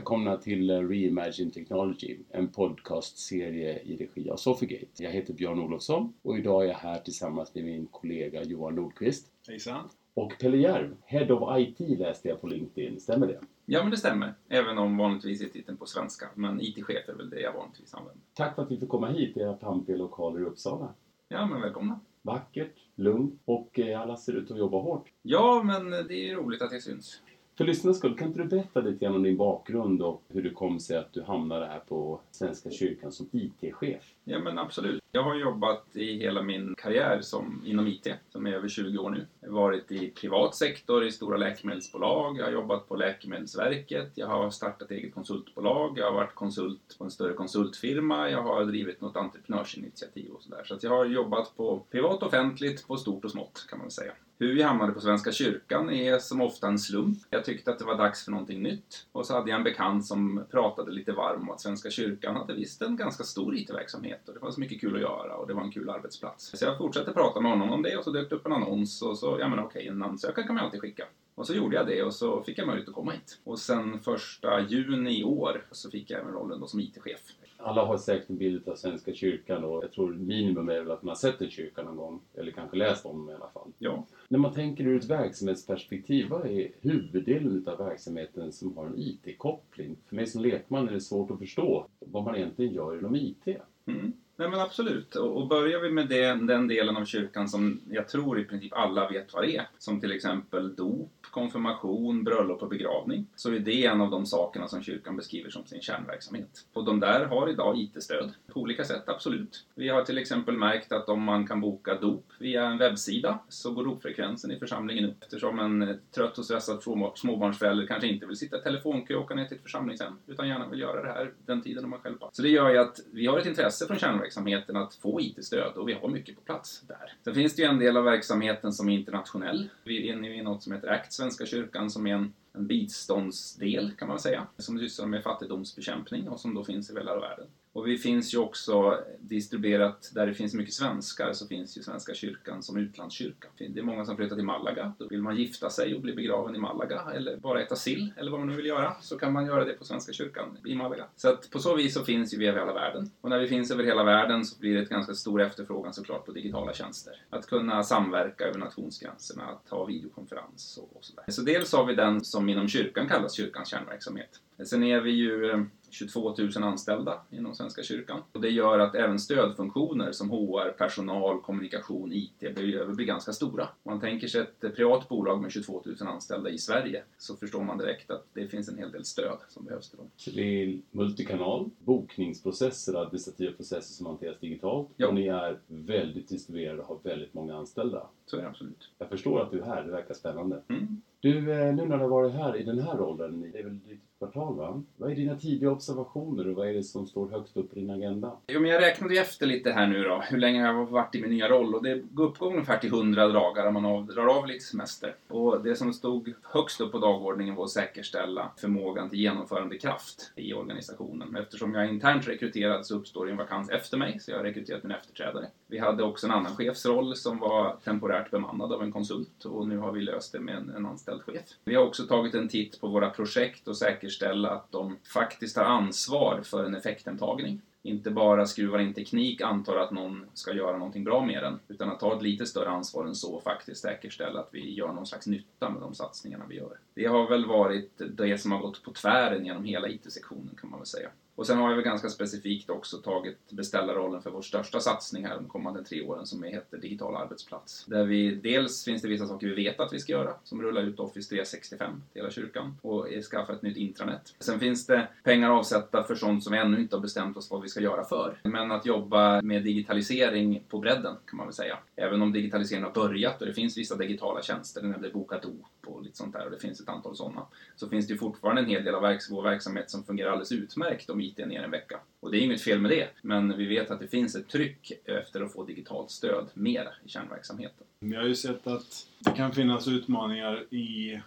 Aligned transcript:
Välkomna 0.00 0.36
till 0.36 0.88
Reimagine 0.88 1.50
Technology, 1.50 2.18
en 2.30 2.48
podcastserie 2.48 3.78
i 3.82 3.96
regi 3.96 4.30
av 4.30 4.36
Sofigate. 4.36 4.86
Jag 5.02 5.10
heter 5.10 5.34
Björn 5.34 5.58
Olofsson 5.58 6.12
och 6.22 6.38
idag 6.38 6.64
är 6.64 6.68
jag 6.68 6.74
här 6.74 6.98
tillsammans 6.98 7.54
med 7.54 7.64
min 7.64 7.86
kollega 7.86 8.42
Johan 8.42 8.74
Nordqvist. 8.74 9.32
Hejsan. 9.48 9.88
Och 10.14 10.32
Pelle 10.40 10.56
Järv, 10.56 10.96
Head 11.04 11.34
of 11.34 11.58
IT 11.58 11.98
läste 11.98 12.28
jag 12.28 12.40
på 12.40 12.46
LinkedIn, 12.46 13.00
stämmer 13.00 13.26
det? 13.26 13.40
Ja, 13.66 13.82
men 13.82 13.90
det 13.90 13.96
stämmer. 13.96 14.34
Även 14.48 14.78
om 14.78 14.96
vanligtvis 14.96 15.42
är 15.42 15.48
titeln 15.48 15.76
på 15.76 15.86
svenska. 15.86 16.28
Men 16.34 16.60
IT-chef 16.60 17.08
är 17.08 17.14
väl 17.14 17.30
det 17.30 17.40
jag 17.40 17.52
vanligtvis 17.52 17.94
använder. 17.94 18.22
Tack 18.34 18.54
för 18.54 18.62
att 18.62 18.70
vi 18.70 18.78
fick 18.78 18.88
komma 18.88 19.08
hit 19.08 19.34
till 19.34 19.42
era 19.42 19.52
pampiga 19.52 19.96
lokaler 19.96 20.40
i 20.40 20.44
Uppsala. 20.44 20.94
Ja, 21.28 21.46
men 21.46 21.60
välkomna. 21.60 22.00
Vackert, 22.22 22.74
lugnt 22.94 23.40
och 23.44 23.78
eh, 23.78 24.00
alla 24.00 24.16
ser 24.16 24.32
ut 24.32 24.50
att 24.50 24.58
jobba 24.58 24.80
hårt. 24.80 25.12
Ja, 25.22 25.62
men 25.64 25.90
det 25.90 26.30
är 26.30 26.34
roligt 26.34 26.62
att 26.62 26.70
det 26.70 26.80
syns. 26.80 27.20
För 27.60 27.64
lyssnarnas 27.64 27.98
skull, 27.98 28.16
kan 28.16 28.28
inte 28.28 28.42
du 28.42 28.48
berätta 28.48 28.80
lite 28.80 29.04
grann 29.04 29.14
om 29.14 29.22
din 29.22 29.36
bakgrund 29.36 30.02
och 30.02 30.22
hur 30.28 30.42
det 30.42 30.50
kom 30.50 30.80
sig 30.80 30.96
att 30.96 31.12
du 31.12 31.22
hamnade 31.22 31.66
här 31.66 31.78
på 31.78 32.20
Svenska 32.30 32.70
kyrkan 32.70 33.12
som 33.12 33.28
IT-chef? 33.32 34.14
Ja, 34.24 34.38
men 34.38 34.58
absolut. 34.58 35.02
Jag 35.12 35.22
har 35.22 35.34
jobbat 35.34 35.96
i 35.96 36.18
hela 36.18 36.42
min 36.42 36.74
karriär 36.78 37.20
som, 37.20 37.62
inom 37.66 37.86
IT, 37.86 38.08
som 38.28 38.46
är 38.46 38.52
över 38.52 38.68
20 38.68 38.98
år 38.98 39.10
nu. 39.10 39.26
Jag 39.40 39.48
har 39.48 39.54
varit 39.54 39.92
i 39.92 40.10
privat 40.10 40.54
sektor, 40.54 41.04
i 41.04 41.12
stora 41.12 41.36
läkemedelsbolag, 41.36 42.38
jag 42.38 42.44
har 42.44 42.52
jobbat 42.52 42.88
på 42.88 42.96
Läkemedelsverket, 42.96 44.12
jag 44.14 44.26
har 44.26 44.50
startat 44.50 44.90
eget 44.90 45.14
konsultbolag, 45.14 45.98
jag 45.98 46.04
har 46.04 46.12
varit 46.12 46.34
konsult 46.34 46.96
på 46.98 47.04
en 47.04 47.10
större 47.10 47.32
konsultfirma, 47.32 48.30
jag 48.30 48.42
har 48.42 48.64
drivit 48.64 49.00
något 49.00 49.16
entreprenörsinitiativ 49.16 50.30
och 50.30 50.42
sådär. 50.42 50.64
Så 50.64 50.74
att 50.74 50.82
jag 50.82 50.90
har 50.90 51.04
jobbat 51.04 51.56
på 51.56 51.82
privat 51.90 52.22
och 52.22 52.28
offentligt, 52.28 52.86
på 52.86 52.96
stort 52.96 53.24
och 53.24 53.30
smått 53.30 53.66
kan 53.68 53.78
man 53.78 53.86
väl 53.86 53.92
säga. 53.92 54.12
Hur 54.42 54.54
vi 54.54 54.62
hamnade 54.62 54.92
på 54.92 55.00
Svenska 55.00 55.32
kyrkan 55.32 55.90
är 55.90 56.18
som 56.18 56.40
ofta 56.40 56.68
en 56.68 56.78
slump. 56.78 57.18
Jag 57.30 57.44
tyckte 57.44 57.70
att 57.70 57.78
det 57.78 57.84
var 57.84 57.98
dags 57.98 58.24
för 58.24 58.30
någonting 58.30 58.62
nytt. 58.62 59.06
Och 59.12 59.26
så 59.26 59.34
hade 59.34 59.50
jag 59.50 59.58
en 59.58 59.64
bekant 59.64 60.06
som 60.06 60.44
pratade 60.50 60.90
lite 60.90 61.12
varm 61.12 61.40
om 61.40 61.50
att 61.50 61.60
Svenska 61.60 61.90
kyrkan 61.90 62.36
hade 62.36 62.54
visst 62.54 62.82
en 62.82 62.96
ganska 62.96 63.24
stor 63.24 63.56
IT-verksamhet 63.56 64.28
och 64.28 64.34
det 64.34 64.40
fanns 64.40 64.58
mycket 64.58 64.80
kul 64.80 64.94
att 64.94 65.00
göra 65.00 65.36
och 65.36 65.46
det 65.46 65.54
var 65.54 65.62
en 65.62 65.70
kul 65.70 65.90
arbetsplats. 65.90 66.58
Så 66.58 66.64
jag 66.64 66.78
fortsatte 66.78 67.12
prata 67.12 67.40
med 67.40 67.50
honom 67.50 67.70
om 67.70 67.82
det 67.82 67.96
och 67.96 68.04
så 68.04 68.10
dök 68.10 68.30
det 68.30 68.36
upp 68.36 68.46
en 68.46 68.52
annons 68.52 69.02
och 69.02 69.18
så, 69.18 69.36
ja 69.40 69.48
men 69.48 69.58
okej, 69.58 69.88
en 69.88 70.02
ansökan 70.02 70.44
kan 70.44 70.54
man 70.54 70.64
alltid 70.64 70.80
skicka. 70.80 71.04
Och 71.34 71.46
så 71.46 71.54
gjorde 71.54 71.76
jag 71.76 71.86
det 71.86 72.02
och 72.02 72.14
så 72.14 72.42
fick 72.42 72.58
jag 72.58 72.66
möjlighet 72.66 72.88
att 72.88 72.94
komma 72.94 73.12
hit. 73.12 73.38
Och 73.44 73.58
sen 73.58 73.98
första 73.98 74.60
juni 74.60 75.20
i 75.20 75.24
år 75.24 75.64
så 75.70 75.90
fick 75.90 76.10
jag 76.10 76.20
även 76.20 76.32
rollen 76.32 76.60
då 76.60 76.66
som 76.66 76.80
IT-chef. 76.80 77.20
Alla 77.62 77.84
har 77.84 77.98
säkert 77.98 78.30
en 78.30 78.36
bild 78.36 78.68
av 78.68 78.74
Svenska 78.74 79.12
kyrkan 79.12 79.64
och 79.64 79.84
jag 79.84 79.92
tror 79.92 80.12
minimum 80.12 80.68
är 80.68 80.80
väl 80.80 80.90
att 80.90 81.02
man 81.02 81.08
har 81.08 81.16
sett 81.16 81.42
en 81.42 81.50
kyrka 81.50 81.82
någon 81.82 81.96
gång. 81.96 82.20
Eller 82.34 82.52
kanske 82.52 82.76
läst 82.76 83.06
om 83.06 83.26
den 83.26 83.34
i 83.34 83.36
alla 83.36 83.50
fall. 83.50 83.72
Ja. 83.78 84.06
När 84.28 84.38
man 84.38 84.52
tänker 84.52 84.84
ur 84.84 84.98
ett 84.98 85.10
verksamhetsperspektiv, 85.10 86.28
vad 86.28 86.46
är 86.46 86.68
huvuddelen 86.80 87.68
av 87.68 87.78
verksamheten 87.78 88.52
som 88.52 88.76
har 88.76 88.86
en 88.86 88.98
IT-koppling? 88.98 89.96
För 90.06 90.16
mig 90.16 90.26
som 90.26 90.40
lekman 90.40 90.88
är 90.88 90.92
det 90.92 91.00
svårt 91.00 91.30
att 91.30 91.38
förstå 91.38 91.86
vad 91.98 92.24
man 92.24 92.36
egentligen 92.36 92.74
gör 92.74 92.98
inom 92.98 93.16
IT. 93.16 93.46
Mm. 93.86 94.12
Nej 94.40 94.48
men 94.48 94.60
absolut. 94.60 95.16
Och, 95.16 95.46
börjar 95.46 95.80
vi 95.80 95.90
med 95.90 96.08
det, 96.08 96.26
den 96.26 96.68
delen 96.68 96.96
av 96.96 97.04
kyrkan 97.04 97.48
som 97.48 97.80
jag 97.90 98.08
tror 98.08 98.40
i 98.40 98.44
princip 98.44 98.72
alla 98.72 99.08
vet 99.08 99.32
vad 99.32 99.42
det 99.42 99.56
är, 99.56 99.68
som 99.78 100.00
till 100.00 100.12
exempel 100.12 100.74
dop, 100.74 101.10
konfirmation, 101.30 102.24
bröllop 102.24 102.62
och 102.62 102.68
begravning, 102.68 103.26
så 103.36 103.50
är 103.50 103.58
det 103.58 103.84
en 103.84 104.00
av 104.00 104.10
de 104.10 104.26
sakerna 104.26 104.68
som 104.68 104.82
kyrkan 104.82 105.16
beskriver 105.16 105.50
som 105.50 105.66
sin 105.66 105.80
kärnverksamhet. 105.80 106.66
Och 106.72 106.84
de 106.84 107.00
där 107.00 107.24
har 107.24 107.48
idag 107.48 107.78
IT-stöd 107.78 108.32
på 108.46 108.60
olika 108.60 108.84
sätt, 108.84 109.08
absolut. 109.08 109.66
Vi 109.74 109.88
har 109.88 110.04
till 110.04 110.18
exempel 110.18 110.56
märkt 110.56 110.92
att 110.92 111.08
om 111.08 111.22
man 111.22 111.46
kan 111.46 111.60
boka 111.60 111.94
dop 111.94 112.24
via 112.38 112.66
en 112.66 112.78
webbsida 112.78 113.38
så 113.48 113.72
går 113.72 113.84
dopfrekvensen 113.84 114.50
i 114.50 114.58
församlingen 114.58 115.10
upp 115.10 115.22
eftersom 115.22 115.58
en 115.58 115.98
trött 116.14 116.38
och 116.38 116.44
stressad 116.44 116.82
småbarnsförälder 117.14 117.86
kanske 117.86 118.08
inte 118.08 118.26
vill 118.26 118.36
sitta 118.36 118.58
i 118.58 118.62
telefonkö 118.62 119.14
och 119.14 119.22
åka 119.22 119.34
ner 119.34 119.44
till 119.44 119.56
ett 119.56 119.62
församlingshem 119.62 120.12
utan 120.26 120.48
gärna 120.48 120.68
vill 120.68 120.80
göra 120.80 121.02
det 121.02 121.08
här 121.08 121.32
den 121.46 121.62
tiden 121.62 121.82
de 121.82 121.92
har 121.92 121.98
själva. 121.98 122.28
Så 122.32 122.42
det 122.42 122.48
gör 122.48 122.70
ju 122.70 122.78
att 122.78 123.00
vi 123.12 123.26
har 123.26 123.38
ett 123.38 123.46
intresse 123.46 123.86
från 123.86 123.98
kärnverksamheten 123.98 124.29
verksamheten 124.30 124.76
att 124.76 124.94
få 124.94 125.20
IT-stöd 125.20 125.76
och 125.76 125.88
vi 125.88 125.92
har 125.92 126.08
mycket 126.08 126.36
på 126.36 126.40
plats 126.40 126.80
där. 126.88 127.12
Sen 127.24 127.34
finns 127.34 127.56
det 127.56 127.62
ju 127.62 127.68
en 127.68 127.78
del 127.78 127.96
av 127.96 128.04
verksamheten 128.04 128.72
som 128.72 128.88
är 128.88 128.94
internationell. 128.98 129.68
Vi 129.84 130.08
är 130.08 130.14
inne 130.14 130.36
i 130.36 130.42
något 130.42 130.62
som 130.62 130.72
heter 130.72 130.88
ACT, 130.88 131.12
Svenska 131.12 131.46
kyrkan, 131.46 131.90
som 131.90 132.06
är 132.06 132.14
en 132.14 132.32
en 132.52 132.66
biståndsdel 132.66 133.92
kan 133.98 134.08
man 134.08 134.18
säga, 134.20 134.46
som 134.58 134.78
sysslar 134.78 135.06
med 135.06 135.22
fattigdomsbekämpning 135.22 136.28
och 136.28 136.40
som 136.40 136.54
då 136.54 136.64
finns 136.64 136.90
i 136.90 136.94
hela 136.94 137.20
världen. 137.20 137.46
Och 137.72 137.86
vi 137.86 137.98
finns 137.98 138.34
ju 138.34 138.38
också 138.38 139.04
distribuerat, 139.20 140.10
där 140.14 140.26
det 140.26 140.34
finns 140.34 140.54
mycket 140.54 140.74
svenskar, 140.74 141.32
så 141.32 141.46
finns 141.46 141.78
ju 141.78 141.82
Svenska 141.82 142.14
kyrkan 142.14 142.62
som 142.62 142.76
utlandskyrka. 142.76 143.48
Det 143.58 143.80
är 143.80 143.82
många 143.82 144.04
som 144.04 144.16
flyttar 144.16 144.36
till 144.36 144.44
Malaga. 144.44 144.92
Då 144.98 145.08
vill 145.08 145.22
man 145.22 145.36
gifta 145.36 145.70
sig 145.70 145.94
och 145.94 146.00
bli 146.00 146.12
begraven 146.12 146.54
i 146.54 146.58
Malaga, 146.58 147.02
eller 147.14 147.36
bara 147.36 147.62
äta 147.62 147.76
sill, 147.76 148.12
eller 148.16 148.30
vad 148.30 148.40
man 148.40 148.48
nu 148.48 148.56
vill 148.56 148.66
göra, 148.66 148.96
så 149.00 149.18
kan 149.18 149.32
man 149.32 149.46
göra 149.46 149.64
det 149.64 149.72
på 149.72 149.84
Svenska 149.84 150.12
kyrkan 150.12 150.58
i 150.64 150.74
Malaga. 150.74 151.06
Så 151.16 151.28
att 151.28 151.50
på 151.50 151.58
så 151.58 151.76
vis 151.76 151.94
så 151.94 152.04
finns 152.04 152.34
ju 152.34 152.38
vi 152.38 152.46
över 152.46 152.58
hela 152.58 152.72
världen. 152.72 153.10
Och 153.20 153.30
när 153.30 153.38
vi 153.38 153.48
finns 153.48 153.70
över 153.70 153.84
hela 153.84 154.04
världen 154.04 154.44
så 154.44 154.60
blir 154.60 154.74
det 154.74 154.82
ett 154.82 154.88
ganska 154.88 155.14
stor 155.14 155.42
efterfrågan 155.42 155.92
såklart 155.92 156.26
på 156.26 156.32
digitala 156.32 156.72
tjänster. 156.72 157.22
Att 157.30 157.46
kunna 157.46 157.82
samverka 157.82 158.44
över 158.44 158.58
nationsgränserna, 158.58 159.44
att 159.44 159.68
ha 159.68 159.84
videokonferens 159.84 160.78
och, 160.78 160.96
och 160.96 161.04
sådär. 161.04 161.24
Så 161.28 161.42
dels 161.42 161.72
har 161.72 161.86
vi 161.86 161.94
den 161.94 162.24
som 162.24 162.48
inom 162.48 162.68
kyrkan 162.68 163.08
kallas 163.08 163.32
kyrkans 163.34 163.68
kärnverksamhet. 163.68 164.40
Sen 164.64 164.82
är 164.82 165.00
vi 165.00 165.10
ju 165.10 165.66
22 165.90 166.34
000 166.38 166.50
anställda 166.62 167.20
inom 167.30 167.54
Svenska 167.54 167.82
kyrkan. 167.82 168.22
Och 168.32 168.40
det 168.40 168.48
gör 168.48 168.78
att 168.78 168.94
även 168.94 169.18
stödfunktioner 169.18 170.12
som 170.12 170.30
HR, 170.30 170.70
personal, 170.70 171.40
kommunikation, 171.40 172.12
IT 172.12 172.38
behöver 172.54 172.94
bli 172.94 173.04
ganska 173.04 173.32
stora. 173.32 173.62
Om 173.82 173.92
man 173.92 174.00
tänker 174.00 174.28
sig 174.28 174.40
ett 174.40 174.76
privat 174.76 175.08
bolag 175.08 175.42
med 175.42 175.52
22 175.52 175.82
000 175.84 175.96
anställda 176.08 176.50
i 176.50 176.58
Sverige 176.58 177.02
så 177.18 177.36
förstår 177.36 177.64
man 177.64 177.78
direkt 177.78 178.10
att 178.10 178.26
det 178.32 178.48
finns 178.48 178.68
en 178.68 178.78
hel 178.78 178.92
del 178.92 179.04
stöd 179.04 179.38
som 179.48 179.64
behövs 179.64 179.88
till 179.88 179.98
dem. 179.98 180.10
Så 180.16 180.30
det 180.30 180.62
är 180.62 180.80
multikanal, 180.90 181.70
bokningsprocesser, 181.78 182.94
administrativa 182.94 183.52
processer 183.52 183.94
som 183.94 184.06
hanteras 184.06 184.38
digitalt 184.38 184.88
Ja. 184.96 185.08
och 185.08 185.14
ni 185.14 185.26
är 185.26 185.58
väldigt 185.66 186.28
distribuerade 186.28 186.82
och 186.82 186.88
har 186.88 187.10
väldigt 187.10 187.34
många 187.34 187.56
anställda. 187.56 188.06
Så 188.26 188.36
är 188.36 188.40
det 188.42 188.48
absolut. 188.48 188.90
Jag 188.98 189.08
förstår 189.08 189.40
att 189.40 189.50
du 189.50 189.60
är 189.60 189.64
här, 189.64 189.82
det 189.82 189.90
verkar 189.90 190.14
spännande. 190.14 190.62
Mm. 190.68 191.02
Du, 191.22 191.52
eh, 191.52 191.74
nu 191.74 191.86
när 191.86 191.96
du 191.96 192.02
har 192.02 192.08
varit 192.08 192.34
här 192.34 192.56
i 192.56 192.62
den 192.62 192.78
här 192.78 192.96
rollen, 192.96 193.50
det 193.52 193.58
är 193.58 193.64
väl 193.64 193.78
ditt 193.78 194.00
kvartal 194.20 194.56
va? 194.56 194.82
Vad 194.96 195.10
är 195.10 195.14
dina 195.14 195.36
tidiga 195.36 195.70
observationer 195.70 196.48
och 196.48 196.56
vad 196.56 196.68
är 196.68 196.72
det 196.72 196.82
som 196.82 197.06
står 197.06 197.28
högst 197.28 197.56
upp 197.56 197.68
på 197.68 197.74
din 197.74 197.90
agenda? 197.90 198.32
Jo, 198.46 198.60
men 198.60 198.70
jag 198.70 198.82
räknade 198.82 199.14
ju 199.14 199.20
efter 199.20 199.46
lite 199.46 199.70
här 199.72 199.86
nu 199.86 200.02
då, 200.02 200.22
hur 200.30 200.38
länge 200.38 200.66
jag 200.66 200.74
har 200.74 200.84
varit 200.84 201.14
i 201.14 201.20
min 201.20 201.30
nya 201.30 201.48
roll 201.48 201.74
och 201.74 201.82
det 201.82 202.02
går 202.10 202.24
uppgång 202.24 202.52
ungefär 202.52 202.78
till 202.78 202.92
100 202.92 203.28
dagar 203.28 203.66
om 203.66 203.74
man 203.74 203.84
av, 203.84 204.06
drar 204.06 204.26
av 204.26 204.46
lite 204.46 204.64
semester. 204.64 205.14
Och 205.28 205.62
det 205.62 205.76
som 205.76 205.92
stod 205.92 206.32
högst 206.42 206.80
upp 206.80 206.92
på 206.92 206.98
dagordningen 206.98 207.54
var 207.54 207.64
att 207.64 207.70
säkerställa 207.70 208.50
förmågan 208.56 209.10
till 209.10 209.18
genomförandekraft 209.18 210.32
i 210.36 210.54
organisationen. 210.54 211.36
Eftersom 211.36 211.74
jag 211.74 211.84
är 211.84 211.88
internt 211.88 212.28
rekryterad 212.28 212.86
så 212.86 212.96
uppstår 212.96 213.26
det 213.26 213.32
en 213.32 213.38
vakans 213.38 213.70
efter 213.70 213.98
mig, 213.98 214.20
så 214.20 214.30
jag 214.30 214.38
har 214.38 214.44
rekryterat 214.44 214.82
min 214.82 214.92
efterträdare. 214.92 215.46
Vi 215.66 215.78
hade 215.78 216.02
också 216.02 216.26
en 216.26 216.32
annan 216.32 216.56
chefsroll 216.56 217.16
som 217.16 217.38
var 217.38 217.76
temporärt 217.84 218.30
bemannad 218.30 218.72
av 218.72 218.82
en 218.82 218.92
konsult 218.92 219.44
och 219.44 219.68
nu 219.68 219.78
har 219.78 219.92
vi 219.92 220.00
löst 220.00 220.32
det 220.32 220.40
med 220.40 220.56
en, 220.56 220.70
en 220.70 220.86
anställd 220.86 221.09
chef. 221.18 221.44
Vi 221.64 221.74
har 221.74 221.84
också 221.84 222.06
tagit 222.06 222.34
en 222.34 222.48
titt 222.48 222.80
på 222.80 222.88
våra 222.88 223.10
projekt 223.10 223.68
och 223.68 223.76
säkerställa 223.76 224.50
att 224.50 224.72
de 224.72 224.96
faktiskt 225.14 225.56
har 225.56 225.64
ansvar 225.64 226.40
för 226.44 226.64
en 226.64 226.74
effekthemtagning. 226.74 227.60
Inte 227.82 228.10
bara 228.10 228.46
skruvar 228.46 228.78
in 228.78 228.94
teknik, 228.94 229.40
antar 229.40 229.76
att 229.76 229.90
någon 229.90 230.26
ska 230.34 230.52
göra 230.52 230.76
någonting 230.76 231.04
bra 231.04 231.24
med 231.24 231.42
den, 231.42 231.58
utan 231.68 231.90
att 231.90 232.00
ta 232.00 232.16
ett 232.16 232.22
lite 232.22 232.46
större 232.46 232.68
ansvar 232.68 233.06
än 233.06 233.14
så 233.14 233.34
och 233.34 233.42
faktiskt 233.42 233.80
säkerställa 233.80 234.40
att 234.40 234.48
vi 234.52 234.74
gör 234.74 234.92
någon 234.92 235.06
slags 235.06 235.26
nytta 235.26 235.70
med 235.70 235.82
de 235.82 235.94
satsningarna 235.94 236.44
vi 236.48 236.56
gör. 236.56 236.78
Det 236.94 237.06
har 237.06 237.28
väl 237.28 237.46
varit 237.46 238.02
det 238.10 238.38
som 238.38 238.52
har 238.52 238.58
gått 238.58 238.82
på 238.82 238.92
tvären 238.92 239.46
genom 239.46 239.64
hela 239.64 239.88
IT-sektionen 239.88 240.54
kan 240.60 240.70
man 240.70 240.80
väl 240.80 240.86
säga. 240.86 241.10
Och 241.34 241.46
sen 241.46 241.58
har 241.58 241.68
jag 241.68 241.76
väl 241.76 241.84
ganska 241.84 242.08
specifikt 242.08 242.70
också 242.70 242.96
tagit 242.96 243.50
beställarrollen 243.50 244.22
för 244.22 244.30
vår 244.30 244.42
största 244.42 244.80
satsning 244.80 245.26
här 245.26 245.36
de 245.36 245.48
kommande 245.48 245.84
tre 245.84 246.02
åren 246.02 246.26
som 246.26 246.42
heter 246.42 246.78
Digital 246.78 247.16
arbetsplats. 247.16 247.84
Där 247.86 248.04
vi, 248.04 248.34
dels 248.34 248.84
finns 248.84 249.02
det 249.02 249.08
vissa 249.08 249.26
saker 249.26 249.46
vi 249.46 249.54
vet 249.54 249.80
att 249.80 249.92
vi 249.92 249.98
ska 249.98 250.12
göra, 250.12 250.34
som 250.44 250.62
rulla 250.62 250.80
ut 250.80 251.00
Office 251.00 251.28
365 251.28 252.02
till 252.12 252.22
hela 252.22 252.30
kyrkan 252.30 252.76
och 252.82 253.06
skaffa 253.30 253.52
ett 253.52 253.62
nytt 253.62 253.76
intranät. 253.76 254.34
Sen 254.38 254.60
finns 254.60 254.86
det 254.86 255.08
pengar 255.24 255.50
avsatta 255.50 256.04
för 256.04 256.14
sånt 256.14 256.44
som 256.44 256.52
vi 256.52 256.58
ännu 256.58 256.80
inte 256.80 256.96
har 256.96 257.00
bestämt 257.00 257.36
oss 257.36 257.50
vad 257.50 257.62
vi 257.62 257.68
ska 257.68 257.80
göra 257.80 258.04
för. 258.04 258.40
Men 258.42 258.72
att 258.72 258.86
jobba 258.86 259.42
med 259.42 259.64
digitalisering 259.64 260.64
på 260.68 260.78
bredden 260.78 261.16
kan 261.26 261.36
man 261.36 261.46
väl 261.46 261.54
säga. 261.54 261.78
Även 261.96 262.22
om 262.22 262.32
digitaliseringen 262.32 262.86
har 262.86 263.08
börjat 263.08 263.40
och 263.40 263.46
det 263.46 263.54
finns 263.54 263.78
vissa 263.78 263.96
digitala 263.96 264.42
tjänster, 264.42 264.82
när 264.82 264.98
det 264.98 265.10
boka 265.10 265.38
dop 265.38 265.66
och 265.86 266.02
lite 266.02 266.16
sånt 266.16 266.32
där 266.32 266.44
och 266.44 266.50
det 266.50 266.58
finns 266.58 266.80
ett 266.80 266.88
antal 266.88 267.16
sådana, 267.16 267.46
så 267.76 267.88
finns 267.88 268.06
det 268.06 268.12
ju 268.12 268.18
fortfarande 268.18 268.62
en 268.62 268.68
hel 268.68 268.84
del 268.84 268.94
av 268.94 269.18
vår 269.30 269.42
verksamhet 269.42 269.90
som 269.90 270.04
fungerar 270.04 270.30
alldeles 270.30 270.52
utmärkt 270.52 271.10
om 271.10 271.20
IT 271.30 271.46
ner 271.48 271.62
en 271.62 271.70
vecka. 271.70 272.00
Och 272.20 272.30
det 272.30 272.38
är 272.38 272.40
inget 272.40 272.62
fel 272.62 272.80
med 272.80 272.90
det, 272.90 273.08
men 273.22 273.56
vi 273.58 273.66
vet 273.66 273.90
att 273.90 274.00
det 274.00 274.08
finns 274.08 274.34
ett 274.34 274.48
tryck 274.48 274.92
efter 275.04 275.40
att 275.40 275.52
få 275.52 275.64
digitalt 275.64 276.10
stöd 276.10 276.48
mer 276.54 276.88
i 277.04 277.08
kärnverksamheten. 277.08 277.86
Vi 278.00 278.16
har 278.16 278.24
ju 278.24 278.34
sett 278.34 278.66
att 278.66 279.08
det 279.18 279.30
kan 279.30 279.52
finnas 279.52 279.88
utmaningar 279.88 280.74
i 280.74 281.20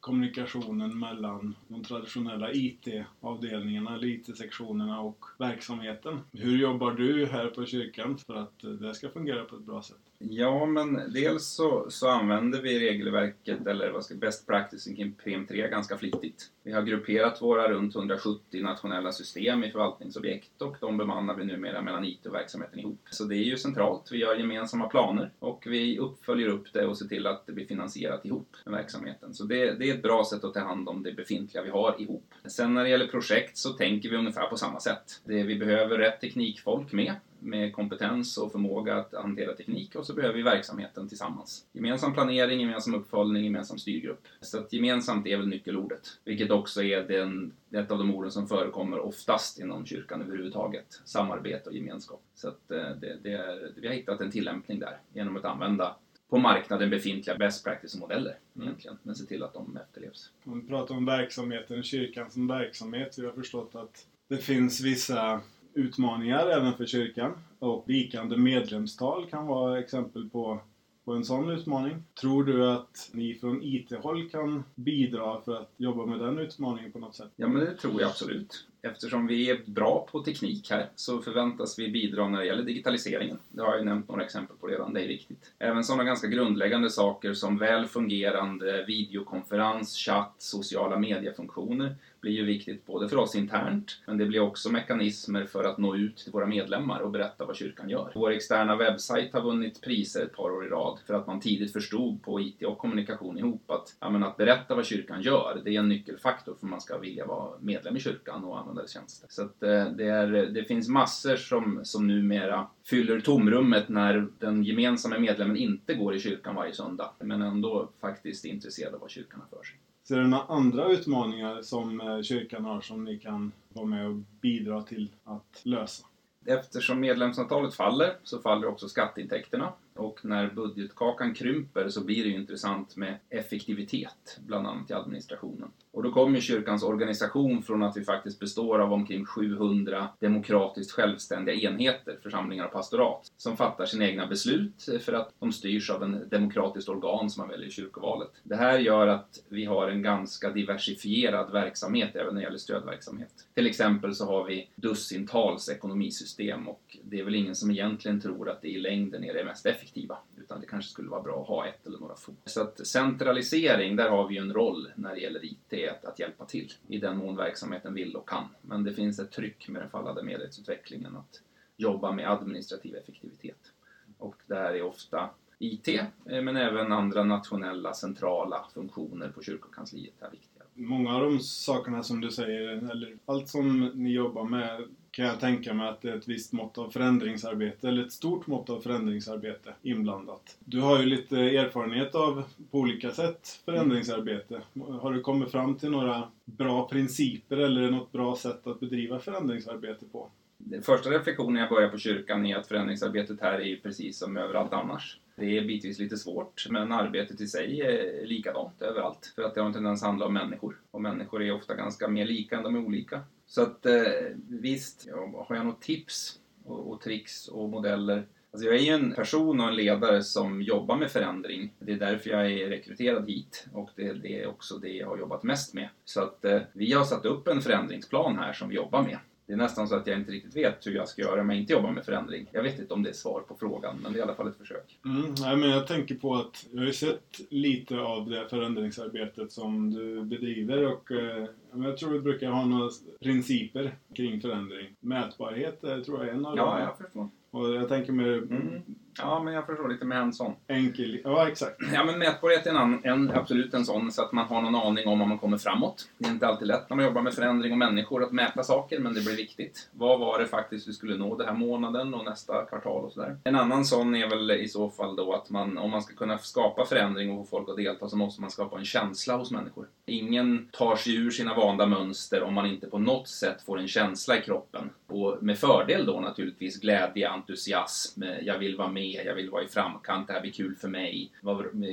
kommunikationen 0.00 0.98
mellan 0.98 1.56
de 1.68 1.84
traditionella 1.84 2.52
IT-avdelningarna, 2.52 3.94
eller 3.94 4.06
IT-sektionerna 4.06 5.00
och 5.00 5.24
verksamheten. 5.38 6.20
Hur 6.32 6.58
jobbar 6.58 6.92
du 6.92 7.26
här 7.26 7.46
på 7.46 7.66
kyrkan 7.66 8.18
för 8.18 8.34
att 8.34 8.58
det 8.80 8.94
ska 8.94 9.08
fungera 9.08 9.44
på 9.44 9.56
ett 9.56 9.62
bra 9.62 9.82
sätt? 9.82 10.05
Ja, 10.18 10.66
men 10.66 11.12
dels 11.12 11.46
så, 11.46 11.86
så 11.90 12.08
använder 12.08 12.62
vi 12.62 12.90
regelverket, 12.90 13.66
eller 13.66 13.90
vad 13.90 14.04
ska 14.04 14.14
best 14.14 14.46
practice 14.46 14.84
kring 14.84 15.16
PM3 15.24 15.70
ganska 15.70 15.98
flitigt. 15.98 16.50
Vi 16.62 16.72
har 16.72 16.82
grupperat 16.82 17.42
våra 17.42 17.68
runt 17.68 17.96
170 17.96 18.62
nationella 18.62 19.12
system 19.12 19.64
i 19.64 19.70
förvaltningsobjekt 19.70 20.62
och 20.62 20.76
de 20.80 20.96
bemannar 20.96 21.34
vi 21.34 21.44
numera 21.44 21.82
mellan 21.82 22.04
IT 22.04 22.26
och 22.26 22.34
verksamheten 22.34 22.78
ihop. 22.78 23.00
Så 23.10 23.24
det 23.24 23.36
är 23.36 23.44
ju 23.44 23.56
centralt. 23.56 24.08
Vi 24.12 24.18
gör 24.18 24.36
gemensamma 24.36 24.88
planer 24.88 25.30
och 25.38 25.64
vi 25.66 25.98
uppföljer 25.98 26.48
upp 26.48 26.72
det 26.72 26.86
och 26.86 26.98
ser 26.98 27.06
till 27.06 27.26
att 27.26 27.46
det 27.46 27.52
blir 27.52 27.66
finansierat 27.66 28.24
ihop 28.24 28.56
med 28.64 28.74
verksamheten. 28.74 29.34
Så 29.34 29.44
det, 29.44 29.72
det 29.78 29.90
är 29.90 29.94
ett 29.94 30.02
bra 30.02 30.24
sätt 30.24 30.44
att 30.44 30.54
ta 30.54 30.60
hand 30.60 30.88
om 30.88 31.02
det 31.02 31.12
befintliga 31.12 31.62
vi 31.62 31.70
har 31.70 32.02
ihop. 32.02 32.34
Sen 32.44 32.74
när 32.74 32.82
det 32.82 32.90
gäller 32.90 33.06
projekt 33.06 33.56
så 33.56 33.72
tänker 33.72 34.10
vi 34.10 34.16
ungefär 34.16 34.46
på 34.46 34.56
samma 34.56 34.80
sätt. 34.80 35.20
Det, 35.24 35.42
vi 35.42 35.56
behöver 35.56 35.98
rätt 35.98 36.20
teknikfolk 36.20 36.92
med 36.92 37.14
med 37.40 37.72
kompetens 37.72 38.38
och 38.38 38.52
förmåga 38.52 38.96
att 38.96 39.14
hantera 39.14 39.54
teknik 39.54 39.94
och 39.94 40.06
så 40.06 40.14
behöver 40.14 40.34
vi 40.34 40.42
verksamheten 40.42 41.08
tillsammans. 41.08 41.66
Gemensam 41.72 42.14
planering, 42.14 42.60
gemensam 42.60 42.94
uppföljning, 42.94 43.44
gemensam 43.44 43.78
styrgrupp. 43.78 44.26
Så 44.40 44.58
att 44.58 44.72
gemensamt 44.72 45.26
är 45.26 45.36
väl 45.36 45.48
nyckelordet, 45.48 46.18
vilket 46.24 46.50
också 46.50 46.82
är 46.82 47.02
den, 47.02 47.52
ett 47.70 47.90
av 47.90 47.98
de 47.98 48.14
orden 48.14 48.32
som 48.32 48.48
förekommer 48.48 48.98
oftast 48.98 49.58
inom 49.58 49.86
kyrkan 49.86 50.22
överhuvudtaget. 50.22 51.00
Samarbete 51.04 51.70
och 51.70 51.76
gemenskap. 51.76 52.22
Så 52.34 52.48
att 52.48 52.70
eh, 52.70 52.90
det, 53.00 53.18
det 53.22 53.32
är, 53.32 53.72
vi 53.76 53.86
har 53.86 53.94
hittat 53.94 54.20
en 54.20 54.30
tillämpning 54.30 54.78
där 54.78 54.98
genom 55.12 55.36
att 55.36 55.44
använda 55.44 55.96
på 56.28 56.38
marknaden 56.38 56.90
befintliga 56.90 57.36
best 57.36 57.64
practice-modeller 57.64 58.38
egentligen, 58.60 58.98
men 59.02 59.14
se 59.14 59.24
till 59.24 59.42
att 59.42 59.54
de 59.54 59.76
efterlevs. 59.76 60.30
Om 60.44 60.60
vi 60.60 60.68
pratar 60.68 60.94
om 60.94 61.06
verksamheten, 61.06 61.82
kyrkan 61.82 62.30
som 62.30 62.46
verksamhet, 62.46 63.18
vi 63.18 63.26
har 63.26 63.32
förstått 63.32 63.74
att 63.74 64.06
det 64.28 64.36
finns 64.36 64.80
vissa 64.80 65.40
utmaningar 65.76 66.46
även 66.46 66.74
för 66.74 66.86
kyrkan. 66.86 67.38
Och 67.58 67.84
vikande 67.86 68.36
medlemstal 68.36 69.30
kan 69.30 69.46
vara 69.46 69.78
exempel 69.78 70.28
på, 70.28 70.60
på 71.04 71.12
en 71.12 71.24
sån 71.24 71.50
utmaning. 71.50 72.04
Tror 72.20 72.44
du 72.44 72.70
att 72.70 73.10
ni 73.12 73.34
från 73.34 73.62
IT-håll 73.62 74.30
kan 74.30 74.64
bidra 74.74 75.40
för 75.40 75.56
att 75.60 75.72
jobba 75.76 76.06
med 76.06 76.18
den 76.18 76.38
utmaningen 76.38 76.92
på 76.92 76.98
något 76.98 77.14
sätt? 77.14 77.30
Ja, 77.36 77.48
men 77.48 77.64
det 77.64 77.72
tror 77.72 78.00
jag 78.00 78.08
absolut. 78.08 78.66
Eftersom 78.82 79.26
vi 79.26 79.50
är 79.50 79.60
bra 79.66 80.08
på 80.12 80.20
teknik 80.20 80.70
här 80.70 80.88
så 80.94 81.22
förväntas 81.22 81.78
vi 81.78 81.88
bidra 81.88 82.28
när 82.28 82.38
det 82.38 82.46
gäller 82.46 82.62
digitaliseringen. 82.62 83.38
Det 83.48 83.62
har 83.62 83.76
jag 83.76 83.84
nämnt 83.84 84.08
några 84.08 84.24
exempel 84.24 84.56
på 84.56 84.66
redan, 84.66 84.94
det 84.94 85.04
är 85.04 85.08
viktigt. 85.08 85.52
Även 85.58 85.84
sådana 85.84 86.04
ganska 86.04 86.26
grundläggande 86.26 86.90
saker 86.90 87.34
som 87.34 87.58
väl 87.58 87.86
fungerande 87.86 88.84
videokonferens, 88.86 89.96
chatt, 89.96 90.34
sociala 90.38 90.98
mediefunktioner 90.98 91.96
blir 92.26 92.32
ju 92.32 92.44
viktigt 92.44 92.86
både 92.86 93.08
för 93.08 93.16
oss 93.16 93.34
internt, 93.34 94.00
men 94.06 94.18
det 94.18 94.26
blir 94.26 94.40
också 94.40 94.70
mekanismer 94.70 95.44
för 95.44 95.64
att 95.64 95.78
nå 95.78 95.96
ut 95.96 96.16
till 96.16 96.32
våra 96.32 96.46
medlemmar 96.46 97.00
och 97.00 97.10
berätta 97.10 97.44
vad 97.44 97.56
kyrkan 97.56 97.88
gör. 97.88 98.12
Vår 98.14 98.30
externa 98.30 98.76
webbsajt 98.76 99.32
har 99.32 99.42
vunnit 99.42 99.80
priser 99.80 100.22
ett 100.22 100.36
par 100.36 100.50
år 100.50 100.66
i 100.66 100.68
rad 100.68 100.98
för 101.06 101.14
att 101.14 101.26
man 101.26 101.40
tidigt 101.40 101.72
förstod 101.72 102.22
på 102.22 102.40
IT 102.40 102.62
och 102.62 102.78
kommunikation 102.78 103.38
ihop 103.38 103.70
att, 103.70 103.96
ja, 104.00 104.10
men 104.10 104.22
att 104.22 104.36
berätta 104.36 104.74
vad 104.74 104.86
kyrkan 104.86 105.22
gör, 105.22 105.60
det 105.64 105.76
är 105.76 105.78
en 105.78 105.88
nyckelfaktor 105.88 106.54
för 106.60 106.66
att 106.66 106.70
man 106.70 106.80
ska 106.80 106.98
vilja 106.98 107.26
vara 107.26 107.58
medlem 107.60 107.96
i 107.96 108.00
kyrkan 108.00 108.44
och 108.44 108.58
använda 108.58 108.75
dess 108.76 108.92
tjänster. 108.92 109.26
Så 109.30 109.42
att, 109.42 109.62
eh, 109.62 109.90
det, 109.90 110.04
är, 110.04 110.26
det 110.26 110.64
finns 110.64 110.88
massor 110.88 111.36
som, 111.36 111.80
som 111.84 112.06
numera 112.06 112.66
fyller 112.84 113.20
tomrummet 113.20 113.88
när 113.88 114.28
den 114.38 114.64
gemensamma 114.64 115.18
medlemmen 115.18 115.56
inte 115.56 115.94
går 115.94 116.14
i 116.14 116.20
kyrkan 116.20 116.54
varje 116.54 116.72
söndag, 116.72 117.10
men 117.18 117.42
ändå 117.42 117.88
faktiskt 118.00 118.44
är 118.44 118.48
intresserad 118.48 118.94
av 118.94 119.00
vad 119.00 119.10
kyrkan 119.10 119.40
har 119.40 119.58
för 119.58 119.64
sig. 119.64 119.76
Är 120.10 120.20
det 120.20 120.28
några 120.28 120.44
andra 120.44 120.88
utmaningar 120.88 121.62
som 121.62 122.00
eh, 122.00 122.22
kyrkan 122.22 122.64
har 122.64 122.80
som 122.80 123.04
ni 123.04 123.18
kan 123.18 123.52
vara 123.68 123.86
med 123.86 124.06
och 124.06 124.16
bidra 124.40 124.82
till 124.82 125.10
att 125.24 125.60
lösa? 125.62 126.06
Eftersom 126.46 127.00
medlemsantalet 127.00 127.74
faller 127.74 128.16
så 128.22 128.38
faller 128.38 128.66
också 128.66 128.88
skatteintäkterna 128.88 129.72
och 129.98 130.24
när 130.24 130.50
budgetkakan 130.50 131.34
krymper 131.34 131.88
så 131.88 132.04
blir 132.04 132.24
det 132.24 132.30
ju 132.30 132.36
intressant 132.36 132.96
med 132.96 133.18
effektivitet, 133.30 134.38
bland 134.46 134.66
annat 134.66 134.90
i 134.90 134.94
administrationen. 134.94 135.70
Och 135.96 136.02
då 136.02 136.12
kommer 136.12 136.40
kyrkans 136.40 136.82
organisation 136.82 137.62
från 137.62 137.82
att 137.82 137.96
vi 137.96 138.04
faktiskt 138.04 138.40
består 138.40 138.78
av 138.78 138.92
omkring 138.92 139.24
700 139.24 140.08
demokratiskt 140.20 140.92
självständiga 140.92 141.70
enheter, 141.70 142.18
församlingar 142.22 142.64
och 142.64 142.72
pastorat, 142.72 143.32
som 143.36 143.56
fattar 143.56 143.86
sina 143.86 144.06
egna 144.06 144.26
beslut 144.26 144.88
för 145.00 145.12
att 145.12 145.32
de 145.38 145.52
styrs 145.52 145.90
av 145.90 146.02
en 146.02 146.28
demokratiskt 146.28 146.88
organ 146.88 147.30
som 147.30 147.40
man 147.40 147.48
väljer 147.48 147.68
i 147.68 147.70
kyrkovalet. 147.70 148.30
Det 148.42 148.56
här 148.56 148.78
gör 148.78 149.06
att 149.06 149.42
vi 149.48 149.64
har 149.64 149.88
en 149.88 150.02
ganska 150.02 150.50
diversifierad 150.50 151.52
verksamhet 151.52 152.16
även 152.16 152.34
när 152.34 152.40
det 152.40 152.44
gäller 152.44 152.58
stödverksamhet. 152.58 153.32
Till 153.54 153.66
exempel 153.66 154.14
så 154.14 154.26
har 154.26 154.44
vi 154.44 154.68
dussintals 154.74 155.68
ekonomisystem 155.68 156.68
och 156.68 156.96
det 157.04 157.20
är 157.20 157.24
väl 157.24 157.34
ingen 157.34 157.54
som 157.54 157.70
egentligen 157.70 158.20
tror 158.20 158.50
att 158.50 158.62
det 158.62 158.68
i 158.68 158.78
längden 158.78 159.24
är 159.24 159.34
det 159.34 159.44
mest 159.44 159.66
effektiva 159.66 159.85
effektiva. 159.86 160.18
Utan 160.36 160.60
det 160.60 160.66
kanske 160.66 160.90
skulle 160.90 161.08
vara 161.08 161.22
bra 161.22 161.42
att 161.42 161.48
ha 161.48 161.66
ett 161.66 161.86
eller 161.86 161.98
några 161.98 162.16
få. 162.16 162.32
Så 162.44 162.60
att 162.60 162.86
centralisering, 162.86 163.96
där 163.96 164.10
har 164.10 164.28
vi 164.28 164.34
ju 164.34 164.40
en 164.40 164.52
roll 164.52 164.90
när 164.94 165.14
det 165.14 165.20
gäller 165.20 165.44
IT 165.44 165.90
att, 165.90 166.04
att 166.04 166.18
hjälpa 166.18 166.44
till. 166.44 166.72
I 166.88 166.98
den 166.98 167.16
mån 167.16 167.36
verksamheten 167.36 167.94
vill 167.94 168.16
och 168.16 168.28
kan. 168.28 168.44
Men 168.62 168.84
det 168.84 168.92
finns 168.92 169.18
ett 169.18 169.32
tryck 169.32 169.68
med 169.68 169.82
den 169.82 169.90
fallande 169.90 170.22
medlemsutvecklingen 170.22 171.16
att 171.16 171.42
jobba 171.76 172.12
med 172.12 172.30
administrativ 172.30 172.96
effektivitet. 172.96 173.72
Och 174.18 174.36
det 174.46 174.54
här 174.54 174.74
är 174.74 174.82
ofta 174.82 175.30
IT, 175.58 175.88
eh, 175.88 176.42
men 176.42 176.56
även 176.56 176.92
andra 176.92 177.24
nationella 177.24 177.94
centrala 177.94 178.66
funktioner 178.74 179.28
på 179.28 179.42
kyrkokansliet 179.42 180.22
är 180.22 180.30
viktiga. 180.30 180.62
Många 180.74 181.14
av 181.14 181.22
de 181.22 181.40
sakerna 181.40 182.02
som 182.02 182.20
du 182.20 182.30
säger, 182.30 182.68
eller 182.90 183.18
allt 183.26 183.48
som 183.48 183.80
ni 183.94 184.12
jobbar 184.12 184.44
med 184.44 184.84
kan 185.16 185.26
jag 185.26 185.40
tänka 185.40 185.74
mig 185.74 185.88
att 185.88 186.02
det 186.02 186.10
är 186.10 186.16
ett 186.16 186.28
visst 186.28 186.52
mått 186.52 186.78
av 186.78 186.90
förändringsarbete, 186.90 187.88
eller 187.88 188.04
ett 188.04 188.12
stort 188.12 188.46
mått 188.46 188.70
av 188.70 188.80
förändringsarbete 188.80 189.74
inblandat. 189.82 190.56
Du 190.58 190.80
har 190.80 191.00
ju 191.00 191.06
lite 191.06 191.38
erfarenhet 191.38 192.14
av, 192.14 192.42
på 192.70 192.78
olika 192.78 193.10
sätt, 193.10 193.60
förändringsarbete. 193.64 194.60
Har 195.00 195.12
du 195.12 195.20
kommit 195.20 195.50
fram 195.50 195.74
till 195.74 195.90
några 195.90 196.28
bra 196.44 196.88
principer 196.88 197.56
eller 197.56 197.90
något 197.90 198.12
bra 198.12 198.36
sätt 198.36 198.66
att 198.66 198.80
bedriva 198.80 199.18
förändringsarbete 199.18 200.06
på? 200.12 200.28
Den 200.58 200.82
första 200.82 201.10
reflektionen 201.10 201.56
jag 201.56 201.70
börjar 201.70 201.88
på 201.88 201.98
kyrkan 201.98 202.46
är 202.46 202.56
att 202.56 202.66
förändringsarbetet 202.66 203.40
här 203.40 203.60
är 203.60 203.76
precis 203.76 204.18
som 204.18 204.36
överallt 204.36 204.72
annars. 204.72 205.18
Det 205.36 205.58
är 205.58 205.64
bitvis 205.64 205.98
lite 205.98 206.16
svårt, 206.16 206.66
men 206.70 206.92
arbetet 206.92 207.40
i 207.40 207.46
sig 207.46 207.80
är 207.80 208.26
likadant 208.26 208.82
överallt. 208.82 209.32
För 209.34 209.42
att 209.42 209.54
det 209.54 209.60
har 209.60 209.66
en 209.68 209.74
tendens 209.74 210.02
att 210.02 210.08
handla 210.08 210.26
om 210.26 210.34
människor. 210.34 210.76
Och 210.90 211.00
människor 211.00 211.42
är 211.42 211.52
ofta 211.52 211.74
ganska 211.74 212.08
mer 212.08 212.24
lika 212.24 212.56
än 212.56 212.62
de 212.62 212.74
är 212.76 212.86
olika. 212.86 213.20
Så 213.46 213.62
att 213.62 213.86
eh, 213.86 214.02
visst, 214.48 215.08
har 215.48 215.56
jag 215.56 215.66
något 215.66 215.82
tips 215.82 216.38
och, 216.64 216.90
och 216.90 217.00
tricks 217.00 217.48
och 217.48 217.68
modeller 217.68 218.26
Alltså 218.56 218.68
jag 218.68 218.76
är 218.76 218.84
ju 218.84 218.92
en 218.92 219.14
person 219.14 219.60
och 219.60 219.68
en 219.68 219.76
ledare 219.76 220.22
som 220.22 220.62
jobbar 220.62 220.96
med 220.96 221.10
förändring. 221.10 221.74
Det 221.78 221.92
är 221.92 221.96
därför 221.96 222.30
jag 222.30 222.52
är 222.52 222.68
rekryterad 222.68 223.28
hit 223.28 223.66
och 223.72 223.90
det, 223.96 224.12
det 224.12 224.42
är 224.42 224.46
också 224.46 224.78
det 224.78 224.88
jag 224.88 225.06
har 225.06 225.18
jobbat 225.18 225.42
mest 225.42 225.74
med. 225.74 225.88
Så 226.04 226.22
att 226.22 226.44
eh, 226.44 226.60
vi 226.72 226.92
har 226.92 227.04
satt 227.04 227.24
upp 227.24 227.48
en 227.48 227.62
förändringsplan 227.62 228.38
här 228.38 228.52
som 228.52 228.68
vi 228.68 228.74
jobbar 228.74 229.02
med. 229.02 229.18
Det 229.46 229.52
är 229.52 229.56
nästan 229.56 229.88
så 229.88 229.94
att 229.94 230.06
jag 230.06 230.18
inte 230.18 230.32
riktigt 230.32 230.56
vet 230.56 230.86
hur 230.86 230.92
jag 230.92 231.08
ska 231.08 231.22
göra 231.22 231.40
om 231.40 231.50
jag 231.50 231.58
inte 231.58 231.72
jobbar 231.72 231.90
med 231.90 232.04
förändring. 232.04 232.46
Jag 232.52 232.62
vet 232.62 232.78
inte 232.78 232.94
om 232.94 233.02
det 233.02 233.08
är 233.08 233.14
svar 233.14 233.40
på 233.40 233.56
frågan, 233.60 233.96
men 234.02 234.12
det 234.12 234.18
är 234.18 234.20
i 234.20 234.22
alla 234.22 234.34
fall 234.34 234.48
ett 234.48 234.58
försök. 234.58 234.98
Mm, 235.04 235.34
nej, 235.40 235.56
men 235.56 235.70
jag 235.70 235.86
tänker 235.86 236.14
på 236.14 236.34
att 236.34 236.66
jag 236.70 236.80
har 236.80 236.86
ju 236.86 236.92
sett 236.92 237.40
lite 237.48 238.00
av 238.00 238.30
det 238.30 238.48
förändringsarbetet 238.48 239.52
som 239.52 239.90
du 239.90 240.22
bedriver 240.22 240.92
och 240.92 241.12
eh, 241.12 241.46
jag 241.74 241.98
tror 241.98 242.10
vi 242.10 242.20
brukar 242.20 242.50
ha 242.50 242.64
några 242.64 242.90
principer 243.20 243.94
kring 244.14 244.40
förändring. 244.40 244.96
Mätbarhet 245.00 245.84
eh, 245.84 245.98
tror 245.98 246.18
jag 246.18 246.28
är 246.28 246.32
en 246.32 246.46
av 246.46 246.56
dem. 246.56 246.68
Ja, 246.68 246.80
jag 246.80 246.98
förstår. 246.98 247.28
Och 247.50 247.74
jag 247.74 247.88
tänker 247.88 248.12
med... 248.12 248.36
Mm. 248.36 248.82
Ja, 249.18 249.42
men 249.42 249.54
jag 249.54 249.66
förstår 249.66 249.88
lite 249.88 250.04
med 250.04 250.18
en 250.18 250.32
sån. 250.32 250.54
Enkel... 250.66 251.20
Ja, 251.24 251.48
exakt. 251.48 251.76
Ja, 251.94 252.04
men 252.04 252.18
mätbarhet 252.18 252.66
är 252.66 252.70
en, 252.70 253.04
en, 253.04 253.30
absolut 253.30 253.74
en 253.74 253.84
sån, 253.84 254.12
så 254.12 254.22
att 254.22 254.32
man 254.32 254.46
har 254.46 254.62
någon 254.62 254.74
aning 254.74 255.08
om 255.08 255.22
om 255.22 255.28
man 255.28 255.38
kommer 255.38 255.58
framåt. 255.58 256.08
Det 256.18 256.28
är 256.28 256.32
inte 256.32 256.46
alltid 256.46 256.68
lätt 256.68 256.90
när 256.90 256.96
man 256.96 257.04
jobbar 257.04 257.22
med 257.22 257.34
förändring 257.34 257.72
och 257.72 257.78
människor 257.78 258.24
att 258.24 258.32
mäta 258.32 258.62
saker, 258.62 258.98
men 258.98 259.14
det 259.14 259.20
blir 259.20 259.36
viktigt. 259.36 259.88
Vad 259.92 260.20
var 260.20 260.38
det 260.38 260.46
faktiskt 260.46 260.88
vi 260.88 260.92
skulle 260.92 261.16
nå 261.16 261.36
den 261.36 261.46
här 261.46 261.54
månaden 261.54 262.14
och 262.14 262.24
nästa 262.24 262.64
kvartal 262.64 263.04
och 263.04 263.12
sådär. 263.12 263.36
En 263.44 263.56
annan 263.56 263.84
sån 263.84 264.14
är 264.14 264.28
väl 264.28 264.50
i 264.50 264.68
så 264.68 264.90
fall 264.90 265.16
då 265.16 265.32
att 265.32 265.50
man, 265.50 265.78
om 265.78 265.90
man 265.90 266.02
ska 266.02 266.14
kunna 266.14 266.38
skapa 266.38 266.84
förändring 266.84 267.30
och 267.30 267.48
få 267.48 267.56
folk 267.56 267.68
att 267.68 267.76
delta, 267.76 268.08
så 268.08 268.16
måste 268.16 268.40
man 268.40 268.50
skapa 268.50 268.78
en 268.78 268.84
känsla 268.84 269.36
hos 269.36 269.50
människor. 269.50 269.86
Ingen 270.06 270.68
tar 270.72 270.96
sig 270.96 271.16
ur 271.16 271.30
sina 271.30 271.54
vanda 271.54 271.86
mönster 271.86 272.42
om 272.42 272.54
man 272.54 272.66
inte 272.66 272.86
på 272.86 272.98
något 272.98 273.28
sätt 273.28 273.62
får 273.62 273.78
en 273.78 273.88
känsla 273.88 274.38
i 274.38 274.42
kroppen. 274.42 274.90
Och 275.06 275.38
med 275.40 275.58
fördel 275.58 276.06
då 276.06 276.20
naturligtvis 276.20 276.80
glädje, 276.80 277.28
entusiasm, 277.28 278.22
jag 278.42 278.58
vill 278.58 278.76
vara 278.76 278.88
med, 278.88 279.22
jag 279.26 279.34
vill 279.34 279.50
vara 279.50 279.62
i 279.62 279.68
framkant, 279.68 280.26
det 280.26 280.32
här 280.32 280.40
blir 280.40 280.52
kul 280.52 280.76
för 280.76 280.88
mig, 280.88 281.30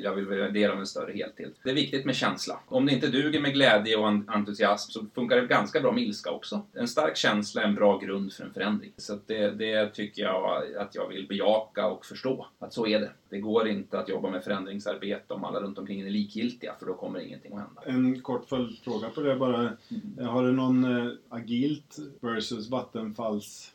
jag 0.04 0.16
vill 0.16 0.26
värdera 0.26 0.74
en 0.74 0.88
större 0.88 1.12
helhet. 1.12 1.54
Det 1.64 1.70
är 1.70 1.76
viktigt 1.76 2.06
med 2.06 2.16
känsla. 2.16 2.60
Om 2.68 2.86
det 2.86 2.92
inte 2.92 3.08
duger 3.08 3.40
med 3.40 3.54
glädje 3.54 3.98
och 3.98 4.08
entusiasm 4.28 4.92
så 4.92 5.06
funkar 5.16 5.36
det 5.36 5.48
ganska 5.48 5.82
bra 5.82 5.92
med 5.92 6.04
ilska 6.04 6.32
också. 6.32 6.62
En 6.74 6.88
stark 6.88 7.18
känsla 7.18 7.62
är 7.62 7.68
en 7.68 7.76
bra 7.76 7.98
grund 7.98 8.34
för 8.34 8.44
en 8.44 8.54
förändring. 8.54 8.92
Så 8.98 9.20
det, 9.26 9.50
det 9.50 9.90
tycker 9.94 10.22
jag 10.24 10.76
att 10.78 10.96
jag 10.96 11.08
vill 11.08 11.28
bejaka 11.28 11.88
och 11.88 12.06
förstå, 12.06 12.48
att 12.60 12.74
så 12.74 12.88
är 12.88 13.00
det. 13.00 13.12
Det 13.30 13.40
går 13.40 13.68
inte 13.68 14.00
att 14.00 14.10
jobba 14.10 14.30
med 14.30 14.44
förändringsarbete 14.44 15.34
om 15.34 15.44
alla 15.44 15.60
runt 15.60 15.78
omkring 15.78 16.02
är 16.02 16.10
likgiltiga, 16.10 16.76
för 16.80 16.86
då 16.86 16.94
kommer 16.94 17.20
ingenting 17.20 17.54
att 17.54 17.60
hända. 17.60 17.82
En 17.86 18.22
kort 18.22 18.50
följdfråga 18.50 19.10
på 19.10 19.22
det 19.22 19.36
bara. 19.36 19.60
Mm. 19.60 20.28
Har 20.28 20.44
du 20.44 20.52
någon 20.52 20.84
eh, 20.84 21.14
agilt 21.30 21.98
versus 22.20 22.70
Vattenfalls 22.70 23.03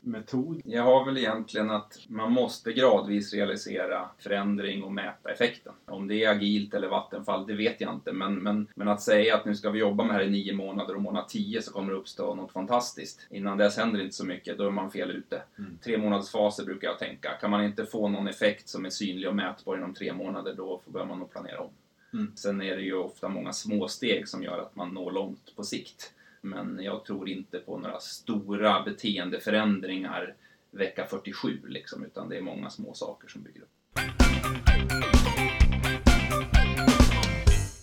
metod? 0.00 0.62
Jag 0.64 0.82
har 0.82 1.04
väl 1.04 1.18
egentligen 1.18 1.70
att 1.70 1.98
man 2.08 2.32
måste 2.32 2.72
gradvis 2.72 3.34
realisera 3.34 4.08
förändring 4.18 4.82
och 4.82 4.92
mäta 4.92 5.30
effekten. 5.30 5.72
Om 5.84 6.08
det 6.08 6.24
är 6.24 6.30
agilt 6.30 6.74
eller 6.74 6.88
Vattenfall, 6.88 7.46
det 7.46 7.54
vet 7.54 7.80
jag 7.80 7.94
inte. 7.94 8.12
Men, 8.12 8.34
men, 8.34 8.68
men 8.74 8.88
att 8.88 9.02
säga 9.02 9.36
att 9.36 9.44
nu 9.44 9.54
ska 9.54 9.70
vi 9.70 9.78
jobba 9.78 10.04
med 10.04 10.14
det 10.14 10.18
här 10.18 10.26
i 10.26 10.30
nio 10.30 10.52
månader 10.52 10.94
och 10.94 11.02
månad 11.02 11.28
tio 11.28 11.62
så 11.62 11.72
kommer 11.72 11.92
det 11.92 11.98
uppstå 11.98 12.34
något 12.34 12.52
fantastiskt. 12.52 13.26
Innan 13.30 13.58
dess 13.58 13.76
händer 13.76 14.00
inte 14.00 14.14
så 14.14 14.26
mycket, 14.26 14.58
då 14.58 14.66
är 14.66 14.70
man 14.70 14.90
fel 14.90 15.10
ute. 15.10 15.42
Mm. 15.58 15.78
Tre 15.84 15.98
månaders 15.98 16.30
faser 16.30 16.64
brukar 16.64 16.88
jag 16.88 16.98
tänka. 16.98 17.30
Kan 17.30 17.50
man 17.50 17.64
inte 17.64 17.86
få 17.86 18.08
någon 18.08 18.28
effekt 18.28 18.68
som 18.68 18.84
är 18.84 18.90
synlig 18.90 19.28
och 19.28 19.36
mätbar 19.36 19.76
inom 19.76 19.94
tre 19.94 20.12
månader, 20.12 20.54
då 20.54 20.80
bör 20.86 21.04
man 21.04 21.18
nog 21.18 21.30
planera 21.30 21.60
om. 21.60 21.70
Mm. 22.12 22.32
Sen 22.34 22.62
är 22.62 22.76
det 22.76 22.82
ju 22.82 22.94
ofta 22.94 23.28
många 23.28 23.52
små 23.52 23.88
steg 23.88 24.28
som 24.28 24.42
gör 24.42 24.58
att 24.58 24.76
man 24.76 24.94
når 24.94 25.12
långt 25.12 25.56
på 25.56 25.62
sikt. 25.62 26.12
Men 26.40 26.80
jag 26.82 27.04
tror 27.04 27.28
inte 27.28 27.58
på 27.58 27.78
några 27.78 28.00
stora 28.00 28.82
beteendeförändringar 28.82 30.34
vecka 30.70 31.06
47 31.06 31.60
liksom, 31.68 32.04
utan 32.04 32.28
det 32.28 32.36
är 32.36 32.42
många 32.42 32.70
små 32.70 32.94
saker 32.94 33.28
som 33.28 33.42
bygger 33.42 33.60
upp. 33.60 33.68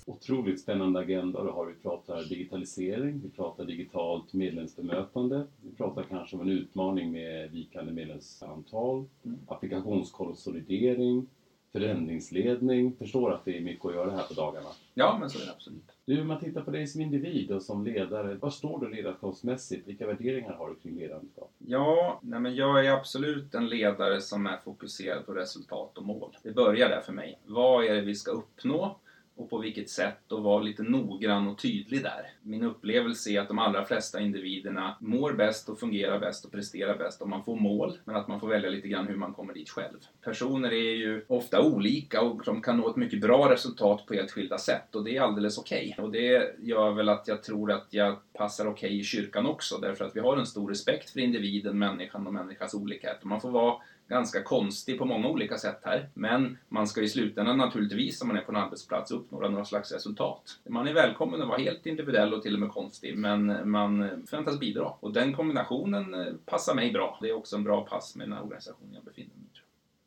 Otroligt 0.05 0.61
spännande 0.61 0.99
agenda 0.99 1.43
du 1.43 1.49
har. 1.49 1.65
Vi 1.65 1.73
pratar 1.73 2.23
digitalisering, 2.23 3.21
vi 3.23 3.29
pratar 3.29 3.65
digitalt 3.65 4.33
medlemsbemötande, 4.33 5.47
vi 5.61 5.75
pratar 5.75 6.03
kanske 6.03 6.35
om 6.35 6.41
en 6.41 6.49
utmaning 6.49 7.11
med 7.11 7.51
vikande 7.51 7.93
medlemsantal, 7.93 9.05
mm. 9.23 9.39
applikationskonsolidering, 9.47 11.27
förändringsledning. 11.71 12.95
Förstår 12.97 13.33
att 13.33 13.45
det 13.45 13.57
är 13.57 13.61
mycket 13.61 13.85
att 13.85 13.93
göra 13.93 14.11
här 14.11 14.23
på 14.23 14.33
dagarna. 14.33 14.69
Ja, 14.93 15.17
men 15.19 15.29
så 15.29 15.39
är 15.41 15.45
det 15.45 15.51
absolut. 15.51 15.94
Du, 16.07 16.21
om 16.21 16.27
man 16.27 16.39
tittar 16.39 16.61
på 16.61 16.71
dig 16.71 16.87
som 16.87 17.01
individ 17.01 17.51
och 17.51 17.61
som 17.61 17.85
ledare, 17.85 18.35
var 18.35 18.49
står 18.49 18.79
du 18.79 18.89
ledarskapsmässigt? 18.89 19.87
Vilka 19.87 20.07
värderingar 20.07 20.53
har 20.53 20.69
du 20.69 20.75
kring 20.75 20.99
ledarskap? 20.99 21.51
Ja, 21.57 22.19
nej 22.23 22.39
men 22.39 22.55
jag 22.55 22.85
är 22.85 22.91
absolut 22.91 23.55
en 23.55 23.69
ledare 23.69 24.21
som 24.21 24.45
är 24.45 24.57
fokuserad 24.57 25.25
på 25.25 25.33
resultat 25.33 25.97
och 25.97 26.05
mål. 26.05 26.37
Det 26.43 26.51
börjar 26.51 26.89
där 26.89 27.01
för 27.01 27.13
mig. 27.13 27.39
Vad 27.45 27.85
är 27.85 27.95
det 27.95 28.01
vi 28.01 28.15
ska 28.15 28.31
uppnå? 28.31 28.97
Och 29.35 29.49
på 29.49 29.57
vilket 29.57 29.89
sätt 29.89 30.31
och 30.31 30.43
vara 30.43 30.61
lite 30.61 30.83
noggrann 30.83 31.47
och 31.47 31.57
tydlig 31.57 32.03
där. 32.03 32.29
Min 32.41 32.63
upplevelse 32.63 33.31
är 33.31 33.41
att 33.41 33.47
de 33.47 33.59
allra 33.59 33.85
flesta 33.85 34.19
individerna 34.19 34.97
mår 34.99 35.33
bäst 35.33 35.69
och 35.69 35.79
fungerar 35.79 36.19
bäst 36.19 36.45
och 36.45 36.51
presterar 36.51 36.97
bäst 36.97 37.21
om 37.21 37.29
man 37.29 37.43
får 37.43 37.55
mål, 37.55 37.97
men 38.05 38.15
att 38.15 38.27
man 38.27 38.39
får 38.39 38.47
välja 38.47 38.69
lite 38.69 38.87
grann 38.87 39.07
hur 39.07 39.15
man 39.15 39.33
kommer 39.33 39.53
dit 39.53 39.69
själv. 39.69 39.97
Personer 40.21 40.71
är 40.71 40.95
ju 40.95 41.25
ofta 41.27 41.61
olika 41.61 42.21
och 42.21 42.41
de 42.45 42.61
kan 42.61 42.77
nå 42.77 42.89
ett 42.89 42.95
mycket 42.95 43.21
bra 43.21 43.51
resultat 43.51 44.05
på 44.05 44.13
helt 44.13 44.31
skilda 44.31 44.57
sätt 44.57 44.95
och 44.95 45.03
det 45.03 45.17
är 45.17 45.21
alldeles 45.21 45.57
okej. 45.57 45.89
Okay. 45.93 46.05
Och 46.05 46.11
det 46.11 46.55
gör 46.59 46.91
väl 46.91 47.09
att 47.09 47.27
jag 47.27 47.43
tror 47.43 47.71
att 47.71 47.87
jag 47.89 48.15
passar 48.33 48.65
okej 48.65 48.87
okay 48.87 48.99
i 48.99 49.03
kyrkan 49.03 49.45
också, 49.45 49.77
därför 49.77 50.05
att 50.05 50.15
vi 50.15 50.19
har 50.19 50.37
en 50.37 50.45
stor 50.45 50.69
respekt 50.69 51.09
för 51.09 51.19
individen, 51.19 51.79
människan 51.79 52.27
och 52.27 52.33
människans 52.33 52.73
olikhet. 52.73 53.17
och 53.21 53.27
Man 53.27 53.41
får 53.41 53.51
vara 53.51 53.75
ganska 54.07 54.43
konstig 54.43 54.97
på 54.97 55.05
många 55.05 55.27
olika 55.27 55.57
sätt 55.57 55.79
här. 55.83 56.09
Men 56.13 56.57
man 56.69 56.87
ska 56.87 57.01
i 57.01 57.09
slutändan 57.09 57.57
naturligtvis, 57.57 58.21
om 58.21 58.27
man 58.27 58.37
är 58.37 58.41
på 58.41 58.51
en 58.51 58.55
arbetsplats, 58.55 59.11
uppnå 59.11 59.39
några 59.39 59.65
slags 59.65 59.91
resultat. 59.91 60.59
Man 60.69 60.87
är 60.87 60.93
välkommen 60.93 61.41
att 61.41 61.47
vara 61.47 61.57
helt 61.57 61.85
individuell 61.85 62.33
och 62.33 62.43
till 62.43 62.53
och 62.53 62.59
med 62.59 62.71
konstig, 62.71 63.17
men 63.17 63.69
man 63.69 64.09
förväntas 64.27 64.59
bidra. 64.59 64.93
Och 64.99 65.13
den 65.13 65.33
kombinationen 65.33 66.37
passar 66.45 66.75
mig 66.75 66.91
bra. 66.91 67.19
Det 67.21 67.29
är 67.29 67.33
också 67.33 67.55
en 67.55 67.63
bra 67.63 67.81
pass 67.81 68.15
med 68.15 68.29
den 68.29 68.37
organisation 68.37 68.89
jag 68.93 69.03
befinner 69.03 69.35
mig 69.35 69.43
i. 69.43 69.44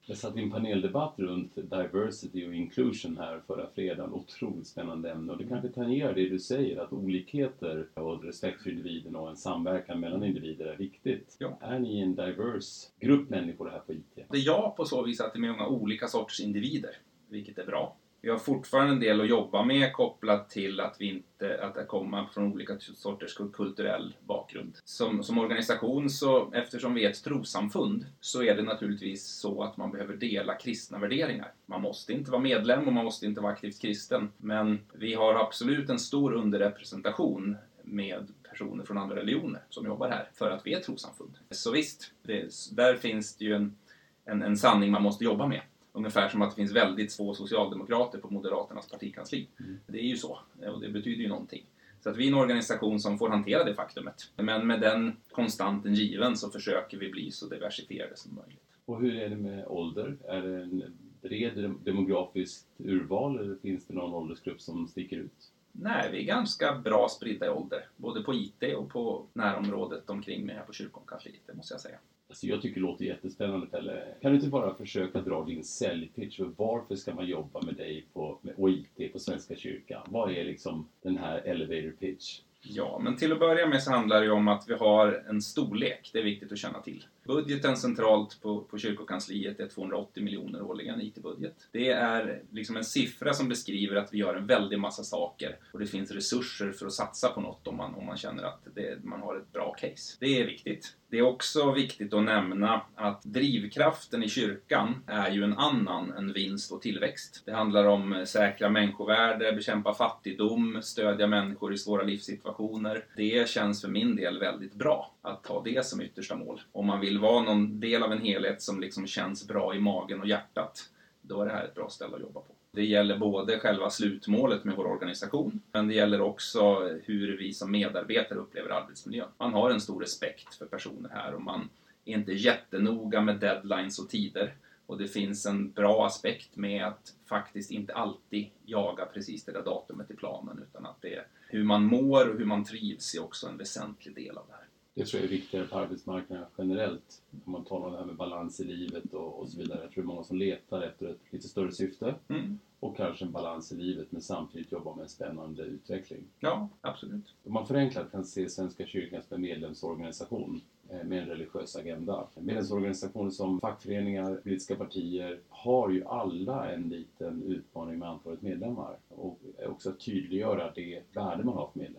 Jag 0.08 0.16
satt 0.16 0.36
i 0.36 0.40
en 0.40 0.50
paneldebatt 0.50 1.14
runt 1.18 1.54
diversity 1.54 2.46
och 2.46 2.54
inclusion 2.54 3.16
här 3.16 3.40
förra 3.46 3.66
fredagen. 3.66 4.12
Otroligt 4.12 4.66
spännande 4.66 5.10
ämne 5.10 5.32
och 5.32 5.38
det 5.38 5.48
kanske 5.48 5.68
tangerar 5.68 6.14
det 6.14 6.28
du 6.28 6.38
säger 6.38 6.80
att 6.80 6.92
olikheter 6.92 7.86
och 7.94 8.24
respekt 8.24 8.62
för 8.62 8.70
individen 8.70 9.16
och 9.16 9.28
en 9.28 9.36
samverkan 9.36 10.00
mellan 10.00 10.24
individer 10.24 10.66
är 10.66 10.76
viktigt. 10.76 11.36
Ja. 11.38 11.58
Är 11.60 11.78
ni 11.78 12.00
en 12.00 12.14
diverse 12.14 12.88
grupp 13.00 13.30
människor 13.30 13.68
här 13.68 13.78
på 13.78 13.92
IT? 13.92 14.14
Det 14.14 14.38
är 14.38 14.46
jag 14.46 14.76
på 14.76 14.84
så 14.84 15.02
vis 15.02 15.20
att 15.20 15.32
det 15.32 15.38
är 15.38 15.52
många 15.52 15.66
olika 15.66 16.08
sorters 16.08 16.40
individer, 16.40 16.96
vilket 17.28 17.58
är 17.58 17.66
bra. 17.66 17.96
Vi 18.20 18.30
har 18.30 18.38
fortfarande 18.38 18.92
en 18.92 19.00
del 19.00 19.20
att 19.20 19.28
jobba 19.28 19.64
med 19.64 19.92
kopplat 19.92 20.50
till 20.50 20.80
att 20.80 20.96
vi 20.98 21.06
inte 21.06 21.64
att 21.64 21.88
komma 21.88 22.26
från 22.34 22.52
olika 22.52 22.78
sorters 22.78 23.34
kulturell 23.34 24.16
bakgrund. 24.26 24.78
Som, 24.84 25.22
som 25.22 25.38
organisation, 25.38 26.10
så, 26.10 26.52
eftersom 26.52 26.94
vi 26.94 27.04
är 27.04 27.10
ett 27.10 27.24
trossamfund, 27.24 28.06
så 28.20 28.42
är 28.42 28.56
det 28.56 28.62
naturligtvis 28.62 29.26
så 29.26 29.62
att 29.62 29.76
man 29.76 29.90
behöver 29.90 30.16
dela 30.16 30.54
kristna 30.54 30.98
värderingar. 30.98 31.52
Man 31.66 31.82
måste 31.82 32.12
inte 32.12 32.30
vara 32.30 32.42
medlem 32.42 32.86
och 32.86 32.92
man 32.92 33.04
måste 33.04 33.26
inte 33.26 33.40
vara 33.40 33.52
aktivt 33.52 33.80
kristen, 33.80 34.32
men 34.36 34.80
vi 34.92 35.14
har 35.14 35.34
absolut 35.34 35.90
en 35.90 35.98
stor 35.98 36.32
underrepresentation 36.32 37.56
med 37.82 38.26
personer 38.50 38.84
från 38.84 38.98
andra 38.98 39.16
religioner 39.16 39.62
som 39.68 39.86
jobbar 39.86 40.08
här, 40.08 40.30
för 40.34 40.50
att 40.50 40.66
vi 40.66 40.72
är 40.72 40.78
ett 40.78 40.84
trossamfund. 40.84 41.38
Så 41.50 41.70
visst, 41.70 42.12
det, 42.22 42.54
där 42.72 42.94
finns 42.94 43.36
det 43.36 43.44
ju 43.44 43.54
en, 43.54 43.76
en, 44.24 44.42
en 44.42 44.56
sanning 44.56 44.90
man 44.90 45.02
måste 45.02 45.24
jobba 45.24 45.46
med. 45.46 45.60
Ungefär 45.98 46.28
som 46.28 46.42
att 46.42 46.50
det 46.50 46.56
finns 46.56 46.72
väldigt 46.72 47.14
få 47.14 47.34
socialdemokrater 47.34 48.18
på 48.18 48.30
Moderaternas 48.30 48.88
partikansli. 48.88 49.48
Mm. 49.60 49.78
Det 49.86 49.98
är 49.98 50.06
ju 50.06 50.16
så, 50.16 50.38
och 50.72 50.80
det 50.80 50.88
betyder 50.88 51.22
ju 51.22 51.28
någonting. 51.28 51.64
Så 52.00 52.10
att 52.10 52.16
vi 52.16 52.24
är 52.24 52.28
en 52.28 52.38
organisation 52.38 53.00
som 53.00 53.18
får 53.18 53.28
hantera 53.28 53.64
det 53.64 53.74
faktumet. 53.74 54.30
Men 54.36 54.66
med 54.66 54.80
den 54.80 55.16
konstanten 55.30 55.94
given 55.94 56.36
så 56.36 56.50
försöker 56.50 56.98
vi 56.98 57.10
bli 57.10 57.30
så 57.30 57.46
diversifierade 57.46 58.16
som 58.16 58.34
möjligt. 58.34 58.62
Och 58.84 59.00
hur 59.00 59.16
är 59.16 59.28
det 59.28 59.36
med 59.36 59.66
ålder? 59.66 60.16
Är 60.28 60.42
det 60.42 60.62
en 60.62 60.82
bred 61.22 61.74
demografiskt 61.84 62.66
urval 62.78 63.38
eller 63.38 63.56
finns 63.56 63.86
det 63.86 63.94
någon 63.94 64.14
åldersgrupp 64.14 64.60
som 64.60 64.88
sticker 64.88 65.16
ut? 65.16 65.52
Nej, 65.72 66.08
vi 66.12 66.18
är 66.18 66.24
ganska 66.24 66.74
bra 66.74 67.08
spridda 67.08 67.46
i 67.46 67.48
ålder. 67.48 67.88
Både 67.96 68.22
på 68.22 68.34
IT 68.34 68.62
och 68.76 68.88
på 68.88 69.26
närområdet 69.32 70.10
omkring 70.10 70.46
mig 70.46 70.54
här 70.54 70.64
på 70.64 70.72
kyrkokansliet, 70.72 71.42
det 71.46 71.54
måste 71.54 71.74
jag 71.74 71.80
säga. 71.80 71.98
Alltså 72.28 72.46
jag 72.46 72.62
tycker 72.62 72.80
det 72.80 72.86
låter 72.86 73.04
jättespännande 73.04 73.66
Pelle. 73.66 74.02
Kan 74.22 74.30
du 74.30 74.36
inte 74.36 74.48
bara 74.48 74.74
försöka 74.74 75.20
dra 75.20 75.44
din 75.44 75.64
säljpitch? 75.64 76.40
Varför 76.56 76.96
ska 76.96 77.14
man 77.14 77.26
jobba 77.26 77.62
med 77.62 77.74
dig 77.74 78.06
på, 78.12 78.38
med 78.42 78.54
OIT 78.56 79.12
på 79.12 79.18
Svenska 79.18 79.56
kyrkan? 79.56 80.02
Vad 80.08 80.30
är 80.30 80.44
liksom 80.44 80.88
den 81.02 81.16
här 81.16 81.38
elevator 81.38 81.96
pitch? 82.00 82.40
Ja, 82.62 83.00
men 83.02 83.16
till 83.16 83.32
att 83.32 83.38
börja 83.38 83.66
med 83.66 83.82
så 83.82 83.90
handlar 83.90 84.20
det 84.20 84.26
ju 84.26 84.32
om 84.32 84.48
att 84.48 84.64
vi 84.68 84.74
har 84.74 85.24
en 85.28 85.42
storlek. 85.42 86.10
Det 86.12 86.18
är 86.18 86.24
viktigt 86.24 86.52
att 86.52 86.58
känna 86.58 86.80
till. 86.80 87.04
Budgeten 87.28 87.76
centralt 87.76 88.42
på, 88.42 88.60
på 88.60 88.78
kyrkokansliet 88.78 89.60
är 89.60 89.68
280 89.68 90.22
miljoner 90.22 90.62
årligen, 90.62 91.00
IT-budget. 91.00 91.68
Det 91.72 91.88
är 91.88 92.42
liksom 92.50 92.76
en 92.76 92.84
siffra 92.84 93.34
som 93.34 93.48
beskriver 93.48 93.96
att 93.96 94.14
vi 94.14 94.18
gör 94.18 94.34
en 94.34 94.46
väldig 94.46 94.78
massa 94.78 95.02
saker 95.02 95.58
och 95.72 95.78
det 95.78 95.86
finns 95.86 96.10
resurser 96.10 96.72
för 96.72 96.86
att 96.86 96.92
satsa 96.92 97.28
på 97.28 97.40
något 97.40 97.66
om 97.66 97.76
man, 97.76 97.94
om 97.94 98.06
man 98.06 98.16
känner 98.16 98.42
att 98.42 98.60
det, 98.74 99.04
man 99.04 99.20
har 99.20 99.36
ett 99.36 99.52
bra 99.52 99.74
case. 99.74 100.16
Det 100.20 100.40
är 100.40 100.46
viktigt. 100.46 100.96
Det 101.10 101.18
är 101.18 101.22
också 101.22 101.72
viktigt 101.72 102.14
att 102.14 102.24
nämna 102.24 102.82
att 102.94 103.22
drivkraften 103.22 104.22
i 104.22 104.28
kyrkan 104.28 105.04
är 105.06 105.30
ju 105.30 105.44
en 105.44 105.58
annan 105.58 106.12
än 106.12 106.32
vinst 106.32 106.72
och 106.72 106.82
tillväxt. 106.82 107.42
Det 107.44 107.52
handlar 107.52 107.84
om 107.84 108.24
säkra 108.26 108.68
människovärde, 108.68 109.52
bekämpa 109.52 109.94
fattigdom, 109.94 110.78
stödja 110.82 111.26
människor 111.26 111.74
i 111.74 111.78
svåra 111.78 112.02
livssituationer. 112.02 113.04
Det 113.16 113.48
känns 113.48 113.80
för 113.80 113.88
min 113.88 114.16
del 114.16 114.38
väldigt 114.38 114.74
bra 114.74 115.14
att 115.22 115.46
ha 115.46 115.62
det 115.62 115.86
som 115.86 116.00
yttersta 116.00 116.36
mål. 116.36 116.60
Om 116.72 116.86
man 116.86 117.00
vill 117.00 117.17
vara 117.18 117.42
någon 117.42 117.80
del 117.80 118.02
av 118.02 118.12
en 118.12 118.20
helhet 118.20 118.62
som 118.62 118.80
liksom 118.80 119.06
känns 119.06 119.48
bra 119.48 119.74
i 119.74 119.80
magen 119.80 120.20
och 120.20 120.28
hjärtat, 120.28 120.90
då 121.22 121.42
är 121.42 121.46
det 121.46 121.52
här 121.52 121.64
ett 121.64 121.74
bra 121.74 121.90
ställe 121.90 122.14
att 122.14 122.22
jobba 122.22 122.40
på. 122.40 122.54
Det 122.70 122.84
gäller 122.84 123.18
både 123.18 123.58
själva 123.58 123.90
slutmålet 123.90 124.64
med 124.64 124.76
vår 124.76 124.86
organisation, 124.86 125.60
men 125.72 125.88
det 125.88 125.94
gäller 125.94 126.20
också 126.20 126.88
hur 127.04 127.38
vi 127.38 127.52
som 127.52 127.70
medarbetare 127.70 128.38
upplever 128.38 128.70
arbetsmiljön. 128.70 129.28
Man 129.38 129.52
har 129.52 129.70
en 129.70 129.80
stor 129.80 130.00
respekt 130.00 130.54
för 130.54 130.66
personer 130.66 131.10
här 131.10 131.34
och 131.34 131.42
man 131.42 131.68
är 132.04 132.14
inte 132.14 132.32
jättenoga 132.32 133.20
med 133.20 133.36
deadlines 133.40 133.98
och 133.98 134.08
tider. 134.08 134.54
Och 134.86 134.98
det 134.98 135.08
finns 135.08 135.46
en 135.46 135.72
bra 135.72 136.06
aspekt 136.06 136.56
med 136.56 136.86
att 136.86 137.14
faktiskt 137.28 137.70
inte 137.70 137.94
alltid 137.94 138.46
jaga 138.64 139.06
precis 139.06 139.44
det 139.44 139.52
där 139.52 139.62
datumet 139.62 140.10
i 140.10 140.16
planen, 140.16 140.64
utan 140.68 140.86
att 140.86 141.02
det 141.02 141.14
är 141.14 141.26
hur 141.48 141.64
man 141.64 141.84
mår 141.84 142.28
och 142.28 142.38
hur 142.38 142.44
man 142.44 142.64
trivs 142.64 143.14
är 143.14 143.22
också 143.22 143.46
en 143.48 143.56
väsentlig 143.56 144.14
del 144.14 144.38
av 144.38 144.44
det 144.48 144.52
här. 144.52 144.67
Det 144.98 145.04
tror 145.04 145.22
jag 145.22 145.26
är 145.26 145.36
viktigare 145.36 145.66
på 145.66 145.78
arbetsmarknaden 145.78 146.46
generellt. 146.58 147.22
Om 147.44 147.52
man 147.52 147.64
talar 147.64 147.86
om 147.86 147.92
det 147.92 147.98
här 147.98 148.06
med 148.06 148.16
balans 148.16 148.60
i 148.60 148.64
livet 148.64 149.14
och, 149.14 149.40
och 149.40 149.48
så 149.48 149.58
vidare. 149.58 149.80
Jag 149.82 149.92
tror 149.92 150.02
det 150.02 150.06
är 150.06 150.12
många 150.12 150.22
som 150.22 150.36
letar 150.36 150.82
efter 150.82 151.06
ett 151.06 151.20
lite 151.30 151.48
större 151.48 151.72
syfte. 151.72 152.14
Mm. 152.28 152.58
Och 152.80 152.96
kanske 152.96 153.24
en 153.24 153.32
balans 153.32 153.72
i 153.72 153.76
livet 153.76 154.06
men 154.10 154.22
samtidigt 154.22 154.72
jobba 154.72 154.94
med 154.94 155.02
en 155.02 155.08
spännande 155.08 155.62
utveckling. 155.62 156.24
Ja, 156.40 156.68
absolut. 156.80 157.34
Om 157.44 157.52
man 157.52 157.66
förenklat 157.66 158.12
kan 158.12 158.24
se 158.24 158.48
Svenska 158.48 158.86
kyrkan 158.86 159.22
som 159.22 159.34
en 159.34 159.40
medlemsorganisation 159.40 160.60
Eh, 160.90 161.04
med 161.04 161.22
en 161.22 161.28
religiös 161.28 161.76
agenda. 161.76 162.26
Medlemsorganisationer 162.34 163.30
som 163.30 163.60
fackföreningar, 163.60 164.34
politiska 164.34 164.76
partier 164.76 165.40
har 165.48 165.90
ju 165.90 166.04
alla 166.04 166.72
en 166.72 166.88
liten 166.88 167.42
utmaning 167.42 167.98
med 167.98 168.08
antalet 168.08 168.42
medlemmar 168.42 168.96
och 169.08 169.38
också 169.66 169.90
att 169.90 170.00
tydliggöra 170.00 170.72
det 170.74 171.02
värde 171.12 171.44
man 171.44 171.54
har 171.54 171.70
för 171.72 171.78
medlemmarna. 171.80 171.97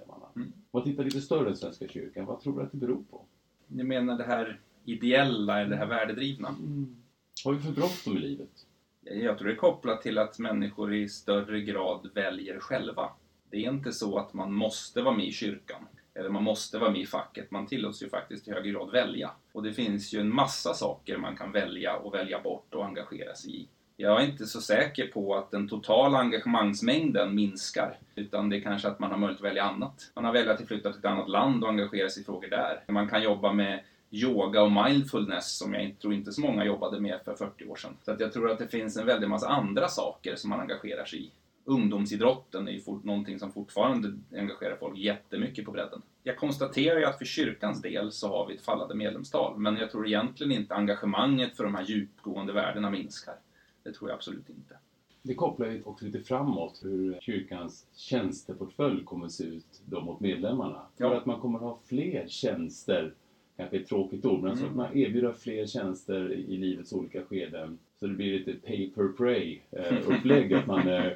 Man 0.80 0.88
tittar 0.88 1.04
lite 1.04 1.22
större 1.22 1.50
än 1.50 1.56
Svenska 1.56 1.88
kyrkan, 1.88 2.26
vad 2.26 2.42
tror 2.42 2.60
du 2.60 2.66
att 2.66 2.72
det 2.72 2.78
beror 2.78 3.04
på? 3.12 3.26
Ni 3.68 3.84
menar 3.84 4.18
det 4.18 4.24
här 4.24 4.60
ideella 4.86 5.62
eller 5.62 5.70
det 5.70 5.76
här 5.76 5.86
värdedrivna? 5.86 6.48
Mm. 6.48 6.96
Har 7.46 7.54
vi 7.54 7.60
för 7.60 7.72
bråttom 7.72 8.18
i 8.18 8.20
livet? 8.20 8.66
Jag 9.02 9.38
tror 9.38 9.48
det 9.48 9.54
är 9.54 9.58
kopplat 9.58 10.02
till 10.02 10.18
att 10.18 10.40
människor 10.40 10.94
i 10.94 11.10
större 11.10 11.62
grad 11.62 12.10
väljer 12.14 12.60
själva. 12.60 13.10
Det 13.50 13.58
är 13.58 13.72
inte 13.72 13.92
så 13.92 14.18
att 14.18 14.34
man 14.34 14.54
måste 14.54 15.02
vara 15.02 15.16
med 15.16 15.26
i 15.26 15.32
kyrkan 15.32 15.88
eller 16.14 16.30
man 16.30 16.44
måste 16.44 16.78
vara 16.78 16.92
med 16.92 17.02
i 17.02 17.06
facket. 17.06 17.52
Man 17.52 17.68
tillåts 17.68 18.04
ju 18.04 18.10
faktiskt 18.10 18.48
i 18.48 18.52
högre 18.52 18.72
grad 18.72 18.92
välja. 18.92 19.32
Och 19.52 19.64
det 19.64 19.74
finns 19.74 20.14
ju 20.14 20.20
en 20.20 20.36
massa 20.36 20.74
saker 20.74 21.18
man 21.18 21.38
kan 21.38 21.52
välja 21.52 21.96
och 21.96 22.14
välja 22.14 22.40
bort 22.42 22.74
och 22.74 22.86
engagera 22.86 23.36
sig 23.36 23.62
i. 23.62 23.68
Jag 24.02 24.22
är 24.22 24.26
inte 24.26 24.46
så 24.46 24.62
säker 24.62 25.08
på 25.08 25.36
att 25.36 25.52
den 25.52 25.68
totala 25.68 26.20
engagemangsmängden 26.20 27.36
minskar, 27.36 27.98
utan 28.16 28.50
det 28.50 28.58
är 28.58 28.62
kanske 28.62 28.88
att 28.88 29.00
man 29.00 29.12
har 29.12 29.18
möjlighet 29.18 29.42
att 29.42 29.52
välja 29.52 29.64
annat. 29.64 30.12
Man 30.16 30.26
har 30.26 30.34
velat 30.34 30.62
att 30.62 30.68
flytta 30.68 30.90
till 30.92 31.00
ett 31.00 31.06
annat 31.06 31.30
land 31.30 31.64
och 31.64 31.70
engagera 31.70 32.10
sig 32.10 32.22
i 32.22 32.26
frågor 32.26 32.50
där. 32.50 32.84
Man 32.88 33.10
kan 33.10 33.24
jobba 33.24 33.54
med 33.54 33.84
yoga 34.12 34.62
och 34.62 34.72
mindfulness 34.72 35.58
som 35.58 35.74
jag 35.74 35.96
tror 36.02 36.14
inte 36.14 36.32
så 36.32 36.42
många 36.42 36.66
jobbade 36.66 37.00
med 37.00 37.20
för 37.26 37.36
40 37.36 37.66
år 37.66 37.76
sedan. 37.76 37.98
Så 38.02 38.12
att 38.12 38.20
jag 38.20 38.34
tror 38.34 38.52
att 38.52 38.60
det 38.60 38.68
finns 38.68 38.98
en 38.98 39.06
väldig 39.06 39.30
massa 39.30 39.48
andra 39.48 39.88
saker 39.88 40.36
som 40.36 40.50
man 40.50 40.60
engagerar 40.60 41.06
sig 41.06 41.24
i. 41.24 41.32
Ungdomsidrotten 41.66 42.68
är 42.68 42.72
ju 42.72 42.82
fort, 42.82 43.04
någonting 43.04 43.40
som 43.40 43.52
fortfarande 43.52 44.14
engagerar 44.38 44.76
folk 44.80 44.98
jättemycket 44.98 45.66
på 45.66 45.72
bredden. 45.72 46.02
Jag 46.24 46.38
konstaterar 46.38 47.00
ju 47.00 47.06
att 47.06 47.18
för 47.18 47.26
kyrkans 47.26 47.82
del 47.82 48.12
så 48.12 48.28
har 48.28 48.48
vi 48.48 48.56
ett 48.56 48.66
fallande 48.66 48.96
medlemstal, 48.96 49.58
men 49.58 49.78
jag 49.78 49.92
tror 49.92 50.08
egentligen 50.08 50.52
inte 50.52 50.76
engagemanget 50.76 51.58
för 51.58 51.64
de 51.64 51.76
här 51.76 51.84
djupgående 51.84 52.54
värdena 52.54 52.90
minskar. 52.90 53.36
Det 53.90 53.94
tror 53.96 54.10
jag 54.10 54.16
absolut 54.16 54.50
inte. 54.50 54.76
Det 55.22 55.34
kopplar 55.34 55.68
ju 55.68 55.82
också 55.84 56.06
lite 56.06 56.20
framåt 56.20 56.80
hur 56.84 57.18
kyrkans 57.22 57.86
tjänsteportfölj 57.96 59.04
kommer 59.04 59.26
att 59.26 59.32
se 59.32 59.44
ut 59.44 59.82
då 59.86 60.02
mot 60.02 60.20
medlemmarna. 60.20 60.82
Ja. 60.98 61.10
För 61.10 61.16
att 61.18 61.26
man 61.26 61.40
kommer 61.40 61.58
att 61.58 61.64
ha 61.64 61.80
fler 61.86 62.28
tjänster, 62.28 63.14
kanske 63.58 63.78
ett 63.78 63.88
tråkigt 63.88 64.26
ord, 64.26 64.40
men 64.42 64.50
alltså 64.52 64.66
Mm. 64.66 64.80
att 64.80 64.88
man 64.88 64.98
erbjuder 64.98 65.32
fler 65.34 65.66
tjänster 65.66 66.32
i 66.34 66.58
livets 66.58 66.94
olika 66.94 67.24
skeden. 67.24 67.78
Så 68.00 68.08
det 68.08 68.14
blir 68.14 68.40
lite 68.40 68.54
pay 68.68 68.90
per 68.92 69.08
pray 69.18 69.60
eh, 69.72 70.10
upplägg, 70.10 70.54
att 70.54 70.68
man 70.68 70.88
eh, 70.88 71.12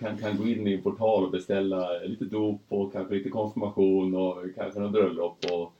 kan, 0.00 0.18
kan 0.18 0.36
gå 0.36 0.46
in 0.48 0.66
i 0.66 0.74
en 0.74 0.82
portal 0.82 1.24
och 1.24 1.30
beställa 1.30 1.98
lite 1.98 2.24
dop 2.24 2.60
och 2.68 2.92
kanske 2.92 3.14
lite 3.14 3.28
konfirmation 3.30 4.14
och 4.14 4.44
kanske 4.56 4.80
något 4.80 4.92
bröllop. 4.92 5.44
Och 5.52 5.72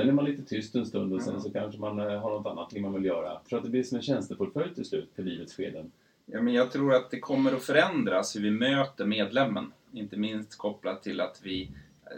sen 0.00 0.08
är 0.08 0.12
man 0.12 0.24
lite 0.24 0.42
tyst 0.42 0.74
en 0.74 0.86
stund 0.86 1.12
och 1.12 1.22
sen 1.22 1.34
Ja. 1.34 1.40
så 1.40 1.50
kanske 1.52 1.80
man 1.80 1.98
eh, 2.00 2.20
har 2.20 2.30
något 2.30 2.46
annat 2.46 2.80
man 2.80 2.94
vill 2.94 3.04
göra. 3.04 3.28
Jag 3.28 3.44
tror 3.44 3.58
att 3.58 3.64
det 3.64 3.70
blir 3.70 3.82
som 3.82 3.96
en 3.96 4.02
tjänsteportfölj 4.02 4.74
till 4.74 4.84
slut 4.84 5.10
för 5.16 5.22
livets 5.22 5.54
skeden. 5.56 5.92
Ja, 6.26 6.42
men 6.42 6.54
jag 6.54 6.70
tror 6.70 6.94
att 6.94 7.10
det 7.10 7.20
kommer 7.20 7.52
att 7.52 7.62
förändras 7.62 8.36
hur 8.36 8.40
vi 8.40 8.50
möter 8.50 9.04
medlemmen. 9.04 9.72
Inte 9.92 10.16
minst 10.16 10.58
kopplat 10.58 11.02
till 11.02 11.20
att 11.20 11.40
vi, 11.42 11.70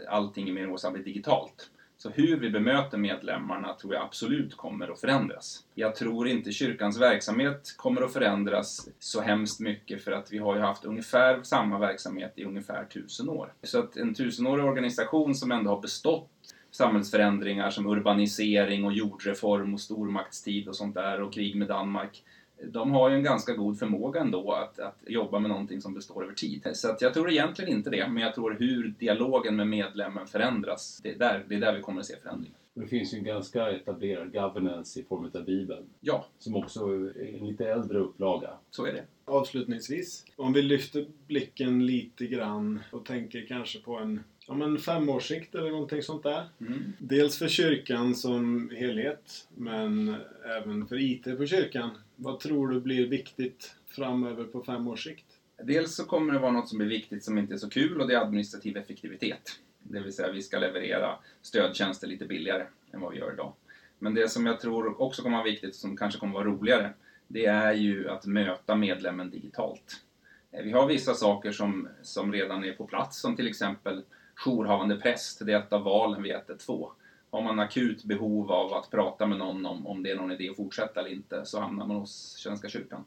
allting 0.09 0.49
i 0.49 0.51
mer 0.51 0.69
och 0.69 0.93
blir 0.93 1.03
digitalt. 1.03 1.69
Så 1.97 2.09
hur 2.09 2.39
vi 2.39 2.49
bemöter 2.49 2.97
medlemmarna 2.97 3.73
tror 3.73 3.93
jag 3.93 4.03
absolut 4.03 4.57
kommer 4.57 4.91
att 4.91 4.99
förändras. 4.99 5.65
Jag 5.75 5.95
tror 5.95 6.27
inte 6.27 6.51
kyrkans 6.51 7.01
verksamhet 7.01 7.73
kommer 7.77 8.01
att 8.01 8.13
förändras 8.13 8.89
så 8.99 9.21
hemskt 9.21 9.59
mycket 9.59 10.03
för 10.03 10.11
att 10.11 10.33
vi 10.33 10.37
har 10.37 10.55
ju 10.55 10.61
haft 10.61 10.85
ungefär 10.85 11.43
samma 11.43 11.79
verksamhet 11.79 12.33
i 12.35 12.43
ungefär 12.43 12.85
tusen 12.85 13.29
år. 13.29 13.53
Så 13.63 13.79
att 13.79 13.97
en 13.97 14.13
tusenårig 14.13 14.65
organisation 14.65 15.35
som 15.35 15.51
ändå 15.51 15.69
har 15.69 15.81
bestått 15.81 16.29
samhällsförändringar 16.75 17.69
som 17.69 17.87
urbanisering 17.87 18.85
och 18.85 18.93
jordreform 18.93 19.73
och 19.73 19.81
stormaktstid 19.81 20.67
och 20.67 20.75
sånt 20.75 20.95
där 20.95 21.21
och 21.21 21.33
krig 21.33 21.55
med 21.55 21.67
Danmark 21.67 22.23
de 22.71 22.91
har 22.91 23.09
ju 23.09 23.15
en 23.15 23.23
ganska 23.23 23.53
god 23.53 23.79
förmåga 23.79 24.21
ändå 24.21 24.51
att, 24.51 24.79
att 24.79 24.97
jobba 25.07 25.39
med 25.39 25.49
någonting 25.49 25.81
som 25.81 25.93
består 25.93 26.23
över 26.23 26.33
tid. 26.33 26.67
Så 26.73 26.91
att 26.91 27.01
jag 27.01 27.13
tror 27.13 27.31
egentligen 27.31 27.71
inte 27.71 27.89
det, 27.89 28.07
men 28.07 28.23
jag 28.23 28.35
tror 28.35 28.55
hur 28.59 28.93
dialogen 28.99 29.55
med 29.55 29.67
medlemmen 29.67 30.27
förändras, 30.27 30.99
det 31.03 31.09
är 31.09 31.19
där, 31.19 31.45
det 31.47 31.55
är 31.55 31.59
där 31.59 31.75
vi 31.75 31.81
kommer 31.81 31.99
att 31.99 32.05
se 32.05 32.15
förändringar. 32.15 32.57
Det 32.75 32.87
finns 32.87 33.13
ju 33.13 33.17
en 33.17 33.23
ganska 33.23 33.71
etablerad 33.71 34.33
governance 34.33 34.99
i 34.99 35.03
form 35.03 35.31
av 35.33 35.45
Bibeln. 35.45 35.85
Ja, 35.99 36.25
Som 36.39 36.55
också 36.55 36.85
är 36.87 37.39
en 37.39 37.47
lite 37.47 37.65
äldre 37.65 37.97
upplaga. 37.99 38.49
så 38.71 38.85
är 38.85 38.93
det. 38.93 39.03
Avslutningsvis, 39.25 40.25
om 40.35 40.53
vi 40.53 40.61
lyfter 40.61 41.07
blicken 41.27 41.85
lite 41.85 42.27
grann 42.27 42.79
och 42.91 43.05
tänker 43.05 43.45
kanske 43.47 43.79
på 43.79 43.97
en 43.97 44.23
ja, 44.47 44.53
men 44.53 44.77
femårssikt 44.77 45.55
eller 45.55 45.71
någonting 45.71 46.03
sånt 46.03 46.23
där. 46.23 46.49
Mm. 46.61 46.93
Dels 46.99 47.37
för 47.37 47.47
kyrkan 47.47 48.15
som 48.15 48.69
helhet, 48.69 49.47
men 49.55 50.15
även 50.57 50.87
för 50.87 50.99
IT 50.99 51.37
på 51.37 51.45
kyrkan. 51.45 51.89
Vad 52.15 52.39
tror 52.39 52.67
du 52.67 52.81
blir 52.81 53.07
viktigt 53.07 53.75
framöver 53.87 54.43
på 54.43 54.63
fem 54.63 54.87
års 54.87 55.03
sikt? 55.03 55.25
Dels 55.63 55.95
så 55.95 56.05
kommer 56.05 56.33
det 56.33 56.39
vara 56.39 56.51
något 56.51 56.69
som 56.69 56.77
blir 56.77 56.87
viktigt 56.87 57.23
som 57.23 57.37
inte 57.37 57.53
är 57.53 57.57
så 57.57 57.69
kul 57.69 58.01
och 58.01 58.07
det 58.07 58.13
är 58.13 58.19
administrativ 58.19 58.77
effektivitet. 58.77 59.59
Det 59.79 59.99
vill 59.99 60.13
säga 60.13 60.31
vi 60.31 60.41
ska 60.41 60.59
leverera 60.59 61.15
stödtjänster 61.41 62.07
lite 62.07 62.25
billigare 62.25 62.65
än 62.91 63.01
vad 63.01 63.11
vi 63.11 63.19
gör 63.19 63.33
idag. 63.33 63.53
Men 63.99 64.13
det 64.13 64.29
som 64.29 64.45
jag 64.45 64.59
tror 64.59 65.01
också 65.01 65.21
kommer 65.21 65.37
vara 65.37 65.45
viktigt, 65.45 65.75
som 65.75 65.97
kanske 65.97 66.19
kommer 66.19 66.33
vara 66.33 66.45
roligare, 66.45 66.93
det 67.27 67.45
är 67.45 67.73
ju 67.73 68.09
att 68.09 68.25
möta 68.25 68.75
medlemmen 68.75 69.29
digitalt. 69.29 70.01
Vi 70.63 70.71
har 70.71 70.87
vissa 70.87 71.13
saker 71.13 71.51
som, 71.51 71.87
som 72.01 72.31
redan 72.33 72.63
är 72.63 72.73
på 72.73 72.85
plats, 72.85 73.21
som 73.21 73.35
till 73.35 73.47
exempel 73.47 74.03
jourhavande 74.35 74.95
präst, 74.95 75.45
det 75.45 75.53
är 75.53 75.59
ett 75.59 75.73
av 75.73 75.83
valen 75.83 76.23
vid 76.23 76.31
112. 76.31 76.89
Har 77.31 77.41
man 77.41 77.59
akut 77.59 78.03
behov 78.03 78.51
av 78.51 78.73
att 78.73 78.91
prata 78.91 79.25
med 79.25 79.37
någon 79.37 79.65
om, 79.65 79.87
om 79.87 80.03
det 80.03 80.11
är 80.11 80.15
någon 80.15 80.31
idé 80.31 80.49
att 80.49 80.55
fortsätta 80.55 80.99
eller 80.99 81.09
inte, 81.09 81.45
så 81.45 81.59
hamnar 81.59 81.85
man 81.85 81.97
hos 81.97 82.37
Svenska 82.37 82.69
kyrkan 82.69 83.05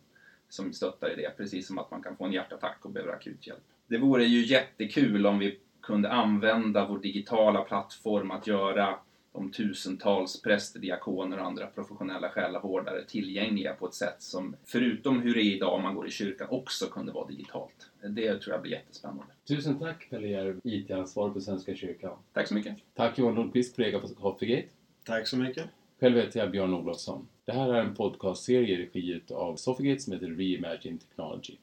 som 0.49 0.73
stöttar 0.73 1.11
i 1.11 1.15
det, 1.15 1.37
precis 1.37 1.67
som 1.67 1.79
att 1.79 1.91
man 1.91 2.03
kan 2.03 2.17
få 2.17 2.25
en 2.25 2.33
hjärtattack 2.33 2.79
och 2.83 2.91
behöver 2.91 3.13
akut 3.13 3.47
hjälp. 3.47 3.65
Det 3.87 3.99
vore 3.99 4.25
ju 4.25 4.45
jättekul 4.45 5.27
om 5.27 5.39
vi 5.39 5.61
kunde 5.81 6.11
använda 6.11 6.87
vår 6.87 6.99
digitala 6.99 7.61
plattform 7.61 8.31
att 8.31 8.47
göra 8.47 8.99
de 9.37 9.53
tusentals 9.53 10.43
präster, 10.43 10.81
diakoner 10.81 11.39
och 11.39 11.47
andra 11.47 11.67
professionella 11.67 12.29
själavårdare 12.29 13.05
tillgängliga 13.05 13.75
på 13.75 13.87
ett 13.87 13.95
sätt 13.95 14.17
som, 14.19 14.57
förutom 14.65 15.21
hur 15.21 15.35
det 15.35 15.41
är 15.41 15.55
idag 15.57 15.75
om 15.75 15.83
man 15.83 15.95
går 15.95 16.07
i 16.07 16.11
kyrkan, 16.11 16.49
också 16.51 16.87
kunde 16.87 17.13
vara 17.13 17.27
digitalt. 17.27 17.91
Det 18.09 18.39
tror 18.39 18.55
jag 18.55 18.63
blir 18.63 18.73
jättespännande. 18.73 19.33
Tusen 19.49 19.79
tack 19.79 20.11
Pelle 20.11 20.29
Järv, 20.29 20.61
IT-ansvarig 20.65 21.35
på 21.35 21.41
Svenska 21.41 21.75
kyrkan. 21.75 22.19
Tack 22.33 22.49
så 22.49 22.55
mycket! 22.55 22.77
Tack 22.95 23.19
Johan 23.19 23.35
Nordqvist, 23.35 23.77
kollega 23.77 23.99
på 24.01 24.09
Coffeegate. 24.09 24.69
Tack 25.05 25.27
så 25.27 25.37
mycket. 25.37 25.65
Själv 26.01 26.17
heter 26.17 26.41
jag 26.41 26.51
Björn 26.51 26.75
Olofsson. 26.75 27.29
Det 27.45 27.53
här 27.53 27.75
är 27.75 27.81
en 27.81 27.95
podcastserie 27.95 28.75
i 28.75 28.77
regi 28.77 29.21
av 29.31 29.57
Sofigate 29.57 30.01
som 30.01 30.13
heter 30.13 30.27
Reimagine 30.27 30.99
Technology. 30.99 31.55